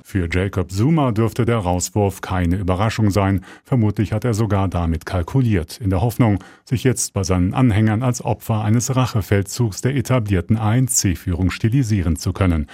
Für 0.05 0.29
Jacob 0.31 0.71
Zuma 0.71 1.13
dürfte 1.13 1.47
der 1.47 1.57
Rauswurf 1.57 2.21
keine 2.21 2.57
Überraschung 2.57 3.11
sein. 3.11 3.47
Vermutlich 3.65 4.13
hat 4.13 4.27
er 4.27 4.35
sogar 4.35 4.69
damit 4.69 5.07
kalkuliert, 5.07 5.81
in 5.81 5.89
der 5.89 6.03
Hoffnung, 6.03 6.39
sich 6.67 6.85
jetzt 6.85 7.15
bei 7.15 7.25
seinen 7.25 7.55
Anhängern 7.55 8.03
als 8.03 8.23
Opfer 8.23 8.36
eines 8.49 8.95
Rachefeldzugs 8.95 9.81
der 9.81 9.97
etablierten 9.97 10.57
ANC-Führung 10.57 11.51
stilisieren 11.51 12.17
zu 12.17 12.33
können. 12.33 12.67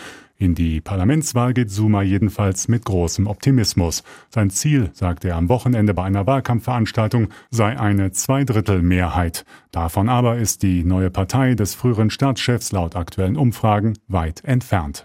In 0.43 0.57
die 0.57 0.81
Parlamentswahl 0.81 1.55
geht 1.55 1.71
Zuma 1.71 2.03
jedenfalls 2.03 2.67
mit 2.67 2.85
großem 2.85 3.29
Optimismus. 3.29 4.03
Sein 4.29 4.51
Ziel, 4.51 4.91
sagte 4.93 5.29
er 5.29 5.37
am 5.37 5.49
Wochenende 5.49 5.95
bei 5.95 6.03
einer 6.03 6.27
Wahlkampfveranstaltung, 6.27 7.29
sei 7.51 7.79
eine 7.79 8.11
Zweidrittelmehrheit. 8.11 9.45
Davon 9.71 10.09
aber 10.09 10.39
ist 10.39 10.65
die 10.65 10.83
neue 10.83 11.11
Partei 11.11 11.55
des 11.55 11.75
früheren 11.75 12.11
Staatschefs 12.11 12.73
laut 12.73 12.97
aktuellen 12.97 13.37
Umfragen 13.37 13.97
weit 14.09 14.43
entfernt. 14.45 15.05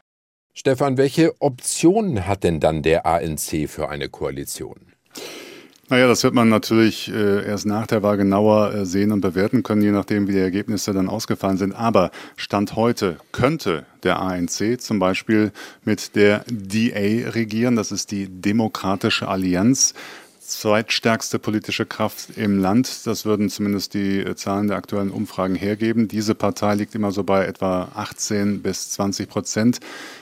Stefan, 0.55 0.97
welche 0.97 1.39
Optionen 1.39 2.25
hat 2.25 2.43
denn 2.43 2.59
dann 2.59 2.81
der 2.81 3.05
ANC 3.05 3.69
für 3.69 3.89
eine 3.89 4.09
Koalition? 4.09 4.93
Naja, 5.89 6.09
das 6.09 6.21
wird 6.25 6.33
man 6.33 6.49
natürlich 6.49 7.09
äh, 7.13 7.45
erst 7.45 7.65
nach 7.65 7.87
der 7.87 8.03
Wahl 8.03 8.17
genauer 8.17 8.73
äh, 8.73 8.85
sehen 8.85 9.13
und 9.13 9.21
bewerten 9.21 9.63
können, 9.63 9.81
je 9.81 9.91
nachdem, 9.91 10.27
wie 10.27 10.33
die 10.33 10.39
Ergebnisse 10.39 10.91
dann 10.91 11.07
ausgefallen 11.07 11.55
sind. 11.55 11.71
Aber 11.71 12.11
Stand 12.35 12.75
heute 12.75 13.17
könnte 13.31 13.85
der 14.03 14.19
ANC 14.19 14.81
zum 14.81 14.99
Beispiel 14.99 15.53
mit 15.85 16.17
der 16.17 16.43
DA 16.49 17.29
regieren. 17.29 17.77
Das 17.77 17.93
ist 17.93 18.11
die 18.11 18.27
Demokratische 18.27 19.29
Allianz 19.29 19.93
zweitstärkste 20.47 21.39
politische 21.39 21.85
Kraft 21.85 22.37
im 22.37 22.59
Land. 22.59 23.05
Das 23.05 23.25
würden 23.25 23.49
zumindest 23.49 23.93
die 23.93 24.19
äh, 24.19 24.35
Zahlen 24.35 24.67
der 24.67 24.77
aktuellen 24.77 25.11
Umfragen 25.11 25.55
hergeben. 25.55 26.07
Diese 26.07 26.35
Partei 26.35 26.75
liegt 26.75 26.95
immer 26.95 27.11
so 27.11 27.23
bei 27.23 27.45
etwa 27.45 27.89
18 27.95 28.61
bis 28.61 28.89
20 28.91 29.27
Prozent 29.27 29.79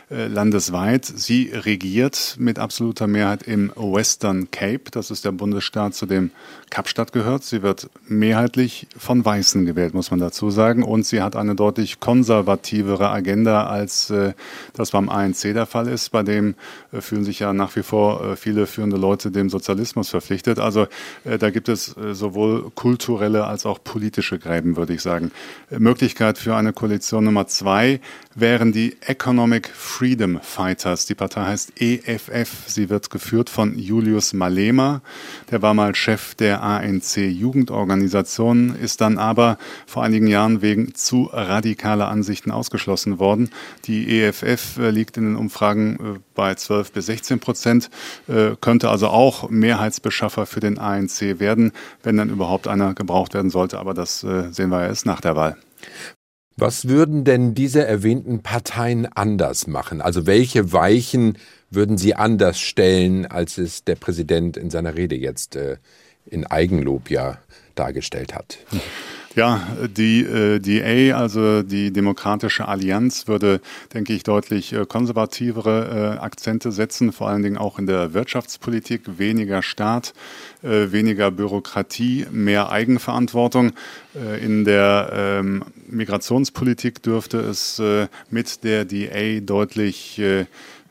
landesweit. 0.09 1.05
Sie 1.05 1.51
regiert 1.53 2.35
mit 2.37 2.59
absoluter 2.59 3.07
Mehrheit 3.07 3.43
im 3.43 3.71
Western 3.75 4.51
Cape. 4.51 4.91
Das 4.91 5.09
ist 5.11 5.25
der 5.25 5.31
Bundesstaat, 5.31 5.95
zu 5.95 6.05
dem 6.05 6.31
Kapstadt 6.69 7.11
gehört. 7.11 7.43
Sie 7.43 7.63
wird 7.63 7.89
mehrheitlich 8.07 8.87
von 8.97 9.25
Weißen 9.25 9.65
gewählt, 9.65 9.93
muss 9.93 10.11
man 10.11 10.19
dazu 10.19 10.51
sagen. 10.51 10.83
Und 10.83 11.05
sie 11.05 11.21
hat 11.21 11.35
eine 11.35 11.55
deutlich 11.55 11.99
konservativere 11.99 13.09
Agenda, 13.09 13.65
als 13.67 14.09
äh, 14.09 14.33
das 14.73 14.91
beim 14.91 15.09
ANC 15.09 15.53
der 15.53 15.65
Fall 15.65 15.87
ist. 15.87 16.09
Bei 16.11 16.23
dem 16.23 16.55
fühlen 16.91 17.23
sich 17.23 17.39
ja 17.39 17.53
nach 17.53 17.75
wie 17.75 17.83
vor 17.83 18.35
viele 18.35 18.67
führende 18.67 18.97
Leute 18.97 19.31
dem 19.31 19.49
Sozialismus 19.49 20.09
verpflichtet. 20.09 20.59
Also 20.59 20.87
äh, 21.23 21.37
da 21.37 21.49
gibt 21.49 21.69
es 21.69 21.95
äh, 21.97 22.13
sowohl 22.13 22.71
kulturelle 22.71 23.45
als 23.45 23.65
auch 23.65 23.83
politische 23.83 24.39
Gräben, 24.39 24.77
würde 24.77 24.93
ich 24.93 25.01
sagen. 25.01 25.31
Äh, 25.71 25.79
Möglichkeit 25.79 26.37
für 26.37 26.55
eine 26.55 26.73
Koalition 26.73 27.23
Nummer 27.23 27.47
zwei 27.47 27.99
wären 28.35 28.71
die 28.71 28.97
Economic 29.01 29.69
Freedom 29.97 30.41
Fighters. 30.41 31.05
Die 31.05 31.15
Partei 31.15 31.45
heißt 31.45 31.81
EFF. 31.81 32.67
Sie 32.67 32.89
wird 32.89 33.09
geführt 33.09 33.49
von 33.49 33.79
Julius 33.79 34.33
Malema. 34.33 35.01
Der 35.51 35.61
war 35.61 35.73
mal 35.73 35.95
Chef 35.95 36.35
der 36.35 36.61
ANC 36.61 37.15
Jugendorganisation, 37.15 38.75
ist 38.75 38.99
dann 38.99 39.17
aber 39.17 39.57
vor 39.87 40.03
einigen 40.03 40.27
Jahren 40.27 40.61
wegen 40.61 40.93
zu 40.95 41.29
radikaler 41.31 42.09
Ansichten 42.09 42.51
ausgeschlossen 42.51 43.19
worden. 43.19 43.51
Die 43.85 44.19
EFF 44.19 44.75
liegt 44.79 45.15
in 45.15 45.23
den 45.23 45.35
Umfragen 45.37 46.19
bei 46.33 46.55
12 46.55 46.91
bis 46.91 47.05
16 47.05 47.39
Prozent, 47.39 47.89
könnte 48.59 48.89
also 48.89 49.07
auch 49.07 49.49
Mehrheitsbeschaffer 49.49 50.45
für 50.45 50.59
den 50.59 50.77
ANC 50.77 51.39
werden, 51.39 51.71
wenn 52.03 52.17
dann 52.17 52.29
überhaupt 52.29 52.67
einer 52.67 52.95
gebraucht 52.95 53.33
werden 53.33 53.49
sollte. 53.49 53.79
Aber 53.79 53.93
das 53.93 54.19
sehen 54.19 54.71
wir 54.71 54.87
erst 54.87 55.05
nach 55.05 55.21
der 55.21 55.37
Wahl. 55.37 55.55
Was 56.57 56.87
würden 56.87 57.25
denn 57.25 57.53
diese 57.53 57.85
erwähnten 57.85 58.41
Parteien 58.41 59.07
anders 59.13 59.67
machen? 59.67 60.01
Also 60.01 60.25
welche 60.25 60.71
Weichen 60.71 61.37
würden 61.69 61.97
sie 61.97 62.15
anders 62.15 62.59
stellen, 62.59 63.25
als 63.25 63.57
es 63.57 63.83
der 63.83 63.95
Präsident 63.95 64.55
in 64.55 64.69
seiner 64.69 64.95
Rede 64.95 65.15
jetzt 65.15 65.57
äh, 65.57 65.77
in 66.25 66.45
Eigenlob 66.45 67.09
ja 67.09 67.39
dargestellt 67.75 68.33
hat? 68.33 68.59
Ja, 69.35 69.67
die 69.85 70.23
äh, 70.23 70.59
DA, 70.61 71.17
also 71.17 71.61
die 71.61 71.91
Demokratische 71.91 72.69
Allianz, 72.69 73.27
würde, 73.27 73.59
denke 73.93 74.13
ich, 74.13 74.23
deutlich 74.23 74.71
äh, 74.71 74.85
konservativere 74.85 76.15
äh, 76.15 76.23
Akzente 76.23 76.71
setzen, 76.71 77.11
vor 77.11 77.27
allen 77.27 77.43
Dingen 77.43 77.57
auch 77.57 77.77
in 77.77 77.85
der 77.85 78.13
Wirtschaftspolitik, 78.13 79.17
weniger 79.17 79.61
Staat, 79.61 80.13
weniger 80.61 81.31
Bürokratie, 81.31 82.25
mehr 82.31 82.71
Eigenverantwortung. 82.71 83.73
In 84.41 84.63
der 84.63 85.11
ähm, 85.13 85.63
Migrationspolitik 85.87 87.03
dürfte 87.03 87.39
es 87.39 87.81
mit 88.29 88.63
der 88.63 88.85
DA 88.85 89.41
deutlich 89.41 90.21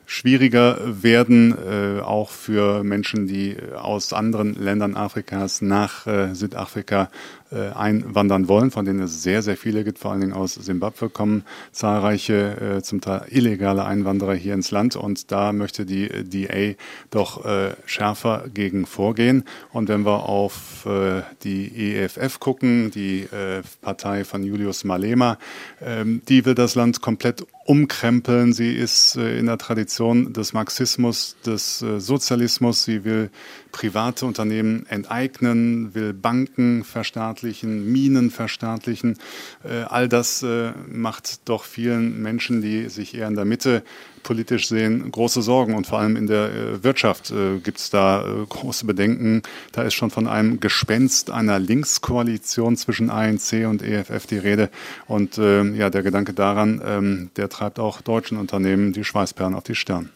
schwieriger 0.05 0.79
werden, 1.01 2.01
auch 2.01 2.29
für 2.29 2.83
Menschen, 2.83 3.27
die 3.27 3.57
aus 3.75 4.13
anderen 4.13 4.53
Ländern 4.55 4.95
Afrikas 4.95 5.61
nach 5.61 6.05
Südafrika 6.33 7.09
einwandern 7.51 8.47
wollen, 8.47 8.71
von 8.71 8.85
denen 8.85 9.01
es 9.01 9.23
sehr, 9.23 9.41
sehr 9.41 9.57
viele 9.57 9.83
gibt, 9.83 9.99
vor 9.99 10.11
allen 10.11 10.21
Dingen 10.21 10.33
aus 10.33 10.55
Simbabwe 10.55 11.09
kommen 11.09 11.43
zahlreiche, 11.71 12.77
äh, 12.77 12.81
zum 12.81 13.01
Teil 13.01 13.25
illegale 13.29 13.85
Einwanderer 13.85 14.33
hier 14.33 14.53
ins 14.53 14.71
Land 14.71 14.95
und 14.95 15.31
da 15.31 15.53
möchte 15.53 15.85
die 15.85 16.07
DA 16.07 16.75
doch 17.11 17.45
äh, 17.45 17.75
schärfer 17.85 18.45
gegen 18.53 18.85
vorgehen. 18.85 19.43
Und 19.71 19.89
wenn 19.89 20.05
wir 20.05 20.27
auf 20.27 20.85
äh, 20.85 21.21
die 21.43 21.95
EFF 21.95 22.39
gucken, 22.39 22.91
die 22.91 23.21
äh, 23.23 23.61
Partei 23.81 24.23
von 24.23 24.43
Julius 24.43 24.83
Malema, 24.83 25.37
ähm, 25.81 26.21
die 26.27 26.45
will 26.45 26.55
das 26.55 26.75
Land 26.75 27.01
komplett 27.01 27.45
umkrempeln. 27.65 28.53
Sie 28.53 28.73
ist 28.73 29.15
äh, 29.15 29.39
in 29.39 29.47
der 29.47 29.57
Tradition 29.57 30.33
des 30.33 30.53
Marxismus, 30.53 31.35
des 31.45 31.81
äh, 31.81 31.99
Sozialismus. 31.99 32.83
Sie 32.83 33.03
will 33.03 33.29
private 33.75 34.25
Unternehmen 34.25 34.85
enteignen, 34.87 35.93
will 35.93 36.13
Banken 36.13 36.85
verstaatlichen, 36.85 37.91
Minen 37.91 38.31
verstaatlichen. 38.31 39.17
Äh, 39.65 39.81
all 39.81 40.07
das 40.07 40.45
macht 40.87 41.47
doch 41.49 41.65
vielen 41.65 42.21
Menschen, 42.21 42.61
die 42.61 42.89
sich 42.89 43.15
eher 43.15 43.27
in 43.27 43.35
der 43.35 43.43
Mitte 43.45 43.83
politisch 44.25 44.67
sehen, 44.67 45.09
große 45.11 45.41
Sorgen 45.41 45.75
und 45.75 45.87
vor 45.87 45.99
allem 45.99 46.17
in 46.17 46.27
der 46.27 46.51
äh, 46.51 46.83
Wirtschaft 46.83 47.31
äh, 47.31 47.59
gibt 47.59 47.77
es 47.77 47.89
da 47.91 48.25
äh, 48.25 48.45
große 48.49 48.85
Bedenken. 48.85 49.43
Da 49.71 49.83
ist 49.83 49.93
schon 49.93 50.09
von 50.09 50.27
einem 50.27 50.59
Gespenst 50.59 51.29
einer 51.29 51.59
Linkskoalition 51.59 52.75
zwischen 52.75 53.09
ANC 53.09 53.67
und 53.67 53.83
EFF 53.83 54.25
die 54.25 54.39
Rede. 54.39 54.69
Und 55.07 55.37
ähm, 55.37 55.75
ja, 55.75 55.89
der 55.89 56.01
Gedanke 56.01 56.33
daran, 56.33 56.81
ähm, 56.83 57.29
der 57.37 57.49
treibt 57.49 57.79
auch 57.79 58.01
deutschen 58.01 58.37
Unternehmen 58.37 58.91
die 58.91 59.03
Schweißperlen 59.03 59.53
auf 59.53 59.63
die 59.63 59.75
Stirn. 59.75 60.09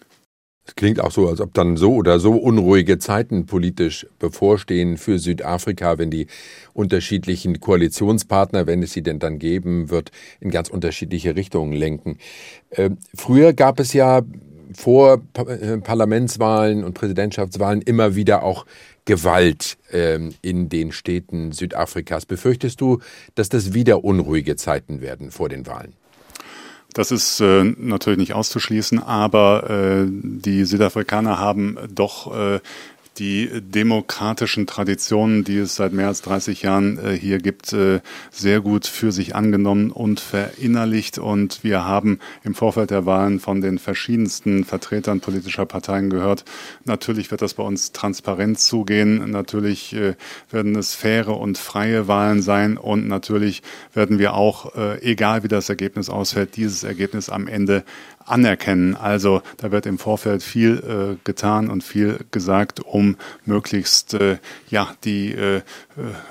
Klingt 0.75 0.99
auch 0.99 1.11
so, 1.11 1.27
als 1.27 1.41
ob 1.41 1.53
dann 1.53 1.77
so 1.77 1.93
oder 1.93 2.19
so 2.19 2.33
unruhige 2.33 2.99
Zeiten 2.99 3.45
politisch 3.45 4.05
bevorstehen 4.19 4.97
für 4.97 5.19
Südafrika, 5.19 5.97
wenn 5.97 6.11
die 6.11 6.27
unterschiedlichen 6.73 7.59
Koalitionspartner, 7.59 8.67
wenn 8.67 8.83
es 8.83 8.93
sie 8.93 9.03
denn 9.03 9.19
dann 9.19 9.39
geben 9.39 9.89
wird, 9.89 10.11
in 10.39 10.51
ganz 10.51 10.69
unterschiedliche 10.69 11.35
Richtungen 11.35 11.73
lenken. 11.73 12.17
Äh, 12.69 12.91
früher 13.15 13.53
gab 13.53 13.79
es 13.79 13.93
ja 13.93 14.21
vor 14.73 15.21
äh, 15.35 15.77
Parlamentswahlen 15.77 16.83
und 16.83 16.93
Präsidentschaftswahlen 16.93 17.81
immer 17.81 18.15
wieder 18.15 18.43
auch 18.43 18.65
Gewalt 19.05 19.77
ähm, 19.91 20.35
in 20.41 20.69
den 20.69 20.91
Städten 20.91 21.51
Südafrikas. 21.51 22.25
Befürchtest 22.25 22.79
du, 22.79 22.99
dass 23.35 23.49
das 23.49 23.73
wieder 23.73 24.03
unruhige 24.03 24.55
Zeiten 24.55 25.01
werden 25.01 25.31
vor 25.31 25.49
den 25.49 25.65
Wahlen? 25.65 25.93
Das 26.99 27.11
ist 27.11 27.39
äh, 27.39 27.63
natürlich 27.63 28.19
nicht 28.19 28.33
auszuschließen, 28.33 29.01
aber 29.01 29.69
äh, 29.69 30.05
die 30.05 30.65
Südafrikaner 30.65 31.39
haben 31.39 31.77
doch 31.95 32.35
äh, 32.37 32.59
die 33.19 33.49
demokratischen 33.61 34.65
Traditionen, 34.65 35.43
die 35.43 35.57
es 35.57 35.75
seit 35.75 35.91
mehr 35.91 36.07
als 36.07 36.21
30 36.21 36.61
Jahren 36.61 36.97
äh, 36.97 37.11
hier 37.11 37.39
gibt, 37.39 37.73
äh, 37.73 37.99
sehr 38.31 38.61
gut 38.61 38.87
für 38.87 39.11
sich 39.11 39.35
angenommen 39.35 39.91
und 39.91 40.21
verinnerlicht. 40.21 41.19
Und 41.19 41.63
wir 41.63 41.83
haben 41.83 42.19
im 42.43 42.55
Vorfeld 42.55 42.91
der 42.91 43.05
Wahlen 43.05 43.39
von 43.39 43.59
den 43.59 43.77
verschiedensten 43.77 44.63
Vertretern 44.63 45.19
politischer 45.19 45.65
Parteien 45.65 46.09
gehört. 46.09 46.45
Natürlich 46.85 47.29
wird 47.29 47.41
das 47.41 47.55
bei 47.55 47.63
uns 47.63 47.91
transparent 47.91 48.59
zugehen. 48.59 49.29
Natürlich 49.29 49.93
äh, 49.93 50.15
werden 50.49 50.75
es 50.75 50.95
faire 50.95 51.37
und 51.37 51.57
freie 51.57 52.07
Wahlen 52.07 52.41
sein. 52.41 52.77
Und 52.77 53.07
natürlich 53.07 53.61
werden 53.93 54.17
wir 54.17 54.33
auch, 54.33 54.73
egal 55.01 55.43
wie 55.43 55.47
das 55.47 55.69
Ergebnis 55.69 56.09
ausfällt, 56.09 56.55
dieses 56.55 56.83
Ergebnis 56.83 57.29
am 57.29 57.47
Ende 57.47 57.83
anerkennen. 58.25 58.95
Also 58.95 59.41
da 59.57 59.71
wird 59.71 59.85
im 59.85 59.97
Vorfeld 59.97 60.43
viel 60.43 61.17
getan 61.23 61.69
und 61.69 61.83
viel 61.83 62.19
gesagt, 62.31 62.79
um 62.79 63.08
um 63.09 63.17
möglichst 63.45 64.13
äh, 64.13 64.37
ja, 64.69 64.93
die 65.03 65.31
äh, 65.33 65.57
äh, 65.57 65.61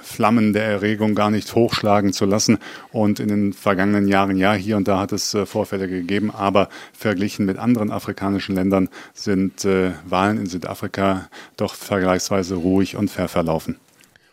Flammen 0.02 0.52
der 0.52 0.64
Erregung 0.64 1.14
gar 1.14 1.30
nicht 1.30 1.54
hochschlagen 1.54 2.12
zu 2.12 2.24
lassen. 2.24 2.58
Und 2.92 3.20
in 3.20 3.28
den 3.28 3.52
vergangenen 3.52 4.08
Jahren, 4.08 4.36
ja, 4.36 4.54
hier 4.54 4.76
und 4.76 4.88
da 4.88 5.00
hat 5.00 5.12
es 5.12 5.36
Vorfälle 5.44 5.88
gegeben, 5.88 6.30
aber 6.30 6.68
verglichen 6.92 7.46
mit 7.46 7.58
anderen 7.58 7.90
afrikanischen 7.90 8.54
Ländern 8.54 8.88
sind 9.14 9.64
Wahlen 9.64 10.38
in 10.38 10.46
Südafrika 10.46 11.28
doch 11.56 11.74
vergleichsweise 11.74 12.54
ruhig 12.54 12.96
und 12.96 13.10
fair 13.10 13.28
verlaufen. 13.28 13.76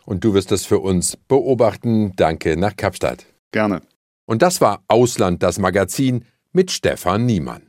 Und 0.04 0.24
du 0.24 0.34
wirst 0.34 0.52
das 0.52 0.64
für 0.64 0.78
uns 0.78 1.16
beobachten. 1.16 2.12
Danke 2.16 2.56
nach 2.56 2.76
Kapstadt. 2.76 3.26
Gerne. 3.52 3.82
Und 4.24 4.42
das 4.42 4.60
war 4.60 4.82
Ausland, 4.88 5.42
das 5.42 5.58
Magazin 5.58 6.24
mit 6.52 6.70
Stefan 6.70 7.26
Niemann. 7.26 7.66